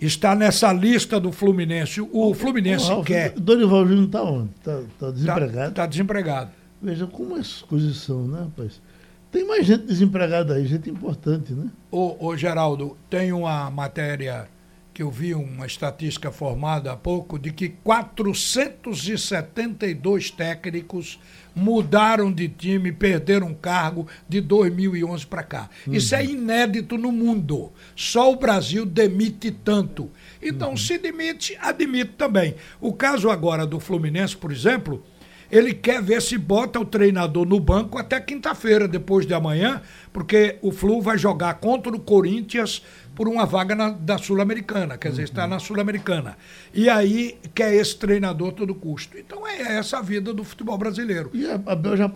Está 0.00 0.34
nessa 0.34 0.72
lista 0.72 1.18
do 1.18 1.32
Fluminense. 1.32 2.00
O 2.00 2.34
Fluminense 2.34 2.88
Ralf, 2.88 3.06
quer. 3.06 3.30
Dorival 3.32 3.86
Júnior 3.86 4.06
está 4.06 4.22
onde? 4.22 4.50
Está 4.58 4.80
tá 4.98 5.10
desempregado? 5.10 5.68
Está 5.68 5.82
tá 5.82 5.86
desempregado. 5.86 6.50
Veja 6.82 7.06
como 7.06 7.36
essas 7.36 7.62
coisas 7.62 7.96
são, 7.96 8.26
né, 8.26 8.40
rapaz? 8.40 8.80
Tem 9.32 9.46
mais 9.46 9.66
gente 9.66 9.84
desempregada 9.84 10.54
aí, 10.54 10.66
gente 10.66 10.90
importante, 10.90 11.52
né? 11.52 11.68
Ô, 11.90 12.28
ô 12.28 12.36
Geraldo, 12.36 12.96
tem 13.08 13.32
uma 13.32 13.70
matéria 13.70 14.46
que 14.94 15.02
eu 15.02 15.10
vi 15.10 15.34
uma 15.34 15.66
estatística 15.66 16.30
formada 16.30 16.92
há 16.92 16.96
pouco 16.96 17.36
de 17.36 17.50
que 17.50 17.68
472 17.68 20.30
técnicos 20.30 21.18
mudaram 21.52 22.32
de 22.32 22.48
time, 22.48 22.92
perderam 22.92 23.52
cargo 23.52 24.06
de 24.28 24.40
2011 24.40 25.26
para 25.26 25.42
cá. 25.42 25.68
Uhum. 25.84 25.94
Isso 25.94 26.14
é 26.14 26.24
inédito 26.24 26.96
no 26.96 27.10
mundo. 27.10 27.72
Só 27.96 28.32
o 28.32 28.36
Brasil 28.36 28.86
demite 28.86 29.50
tanto. 29.50 30.08
Então, 30.40 30.70
uhum. 30.70 30.76
se 30.76 30.96
demite, 30.96 31.58
admite 31.60 32.12
também. 32.16 32.54
O 32.80 32.92
caso 32.92 33.28
agora 33.30 33.66
do 33.66 33.80
Fluminense, 33.80 34.36
por 34.36 34.52
exemplo, 34.52 35.04
ele 35.54 35.72
quer 35.72 36.02
ver 36.02 36.20
se 36.20 36.36
bota 36.36 36.80
o 36.80 36.84
treinador 36.84 37.46
no 37.46 37.60
banco 37.60 37.96
até 37.96 38.20
quinta-feira, 38.20 38.88
depois 38.88 39.24
de 39.24 39.32
amanhã, 39.32 39.80
porque 40.12 40.58
o 40.60 40.72
Flu 40.72 41.00
vai 41.00 41.16
jogar 41.16 41.54
contra 41.54 41.94
o 41.94 42.00
Corinthians 42.00 42.82
por 43.14 43.28
uma 43.28 43.46
vaga 43.46 43.76
na, 43.76 43.90
da 43.90 44.18
Sul-Americana, 44.18 44.98
quer 44.98 45.10
dizer, 45.10 45.22
uhum. 45.22 45.26
está 45.26 45.46
na 45.46 45.60
Sul-Americana. 45.60 46.36
E 46.72 46.88
aí 46.88 47.38
quer 47.54 47.72
esse 47.72 47.96
treinador 47.96 48.48
a 48.48 48.52
todo 48.52 48.74
custo. 48.74 49.16
Então 49.16 49.46
é 49.46 49.76
essa 49.78 49.98
a 49.98 50.02
vida 50.02 50.34
do 50.34 50.42
futebol 50.42 50.76
brasileiro. 50.76 51.30
E 51.32 51.46
a 51.46 51.54
Abel 51.54 51.96
já, 51.96 52.10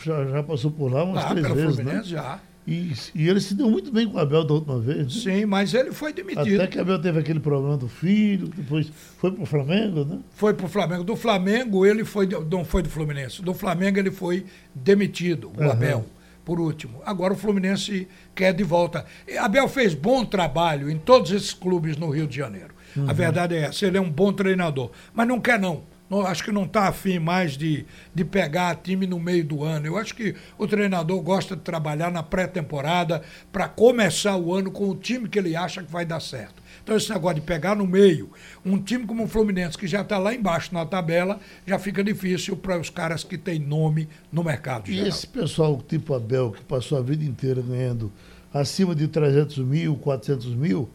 já, 0.00 0.24
já 0.26 0.42
passou 0.44 0.70
por 0.70 0.92
lá 0.92 1.02
umas 1.02 1.24
ah, 1.24 1.30
três 1.30 1.48
vezes, 1.48 1.78
né? 1.78 1.84
Fluminense, 1.84 2.14
né? 2.14 2.22
já. 2.22 2.40
E, 2.66 2.92
e, 3.14 3.28
ele 3.28 3.40
se 3.40 3.54
deu 3.54 3.68
muito 3.68 3.92
bem 3.92 4.08
com 4.08 4.16
o 4.16 4.20
Abel 4.20 4.42
da 4.42 4.54
última 4.54 4.80
vez. 4.80 5.24
Né? 5.24 5.32
Sim, 5.32 5.44
mas 5.44 5.74
ele 5.74 5.92
foi 5.92 6.14
demitido. 6.14 6.54
Até 6.54 6.66
que 6.66 6.78
Abel 6.78 6.98
teve 6.98 7.18
aquele 7.18 7.40
problema 7.40 7.76
do 7.76 7.88
filho, 7.88 8.48
depois 8.48 8.90
foi 9.18 9.32
para 9.32 9.42
o 9.42 9.46
Flamengo, 9.46 10.04
né? 10.04 10.18
Foi 10.34 10.54
para 10.54 10.64
o 10.64 10.68
Flamengo. 10.68 11.04
Do 11.04 11.14
Flamengo 11.14 11.84
ele 11.84 12.04
foi, 12.04 12.26
não 12.50 12.64
foi 12.64 12.82
do 12.82 12.88
Fluminense. 12.88 13.42
Do 13.42 13.52
Flamengo 13.52 13.98
ele 13.98 14.10
foi 14.10 14.46
demitido, 14.74 15.52
o 15.54 15.62
uhum. 15.62 15.70
Abel 15.70 16.06
por 16.44 16.60
último. 16.60 17.00
Agora 17.04 17.32
o 17.32 17.36
Fluminense 17.36 18.06
quer 18.34 18.52
de 18.52 18.62
volta. 18.62 19.04
Abel 19.38 19.66
fez 19.68 19.94
bom 19.94 20.24
trabalho 20.24 20.90
em 20.90 20.98
todos 20.98 21.30
esses 21.32 21.52
clubes 21.52 21.96
no 21.96 22.10
Rio 22.10 22.26
de 22.26 22.36
Janeiro. 22.36 22.74
Uhum. 22.96 23.08
A 23.08 23.12
verdade 23.12 23.54
é 23.54 23.62
essa, 23.62 23.86
ele 23.86 23.96
é 23.96 24.00
um 24.00 24.10
bom 24.10 24.32
treinador. 24.32 24.90
Mas 25.12 25.26
não 25.26 25.40
quer 25.40 25.58
não. 25.58 25.82
Não, 26.08 26.26
acho 26.26 26.44
que 26.44 26.52
não 26.52 26.64
está 26.64 26.88
afim 26.88 27.18
mais 27.18 27.56
de, 27.56 27.86
de 28.14 28.24
pegar 28.24 28.76
time 28.76 29.06
no 29.06 29.18
meio 29.18 29.44
do 29.44 29.64
ano. 29.64 29.86
Eu 29.86 29.96
acho 29.96 30.14
que 30.14 30.34
o 30.58 30.66
treinador 30.66 31.20
gosta 31.22 31.56
de 31.56 31.62
trabalhar 31.62 32.10
na 32.10 32.22
pré-temporada 32.22 33.22
para 33.50 33.68
começar 33.68 34.36
o 34.36 34.54
ano 34.54 34.70
com 34.70 34.88
o 34.88 34.94
time 34.94 35.28
que 35.28 35.38
ele 35.38 35.56
acha 35.56 35.82
que 35.82 35.90
vai 35.90 36.04
dar 36.04 36.20
certo. 36.20 36.62
Então, 36.82 36.94
esse 36.94 37.10
negócio 37.10 37.36
de 37.36 37.40
pegar 37.40 37.74
no 37.74 37.86
meio, 37.86 38.30
um 38.64 38.78
time 38.78 39.06
como 39.06 39.24
o 39.24 39.28
Fluminense, 39.28 39.78
que 39.78 39.86
já 39.86 40.02
está 40.02 40.18
lá 40.18 40.34
embaixo 40.34 40.74
na 40.74 40.84
tabela, 40.84 41.40
já 41.66 41.78
fica 41.78 42.04
difícil 42.04 42.56
para 42.56 42.78
os 42.78 42.90
caras 42.90 43.24
que 43.24 43.38
têm 43.38 43.58
nome 43.58 44.06
no 44.30 44.44
mercado. 44.44 44.90
E 44.90 44.94
geral. 44.94 45.08
esse 45.08 45.26
pessoal 45.26 45.82
tipo 45.88 46.12
Abel, 46.12 46.52
que 46.52 46.62
passou 46.62 46.98
a 46.98 47.00
vida 47.00 47.24
inteira 47.24 47.62
ganhando 47.62 48.12
acima 48.52 48.94
de 48.94 49.08
300 49.08 49.58
mil, 49.58 49.96
400 49.96 50.54
mil, 50.54 50.90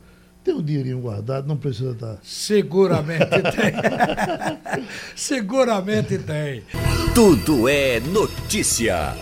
tem 0.50 0.56
um 0.56 0.62
dinheirinho 0.64 1.00
guardado, 1.00 1.48
não 1.48 1.56
precisa 1.56 1.94
dar. 1.94 2.18
Seguramente 2.24 3.28
tem. 3.28 4.82
Seguramente 5.16 6.18
tem. 6.18 6.64
Tudo 7.14 7.70
é 7.70 8.00
notícia. 8.00 9.16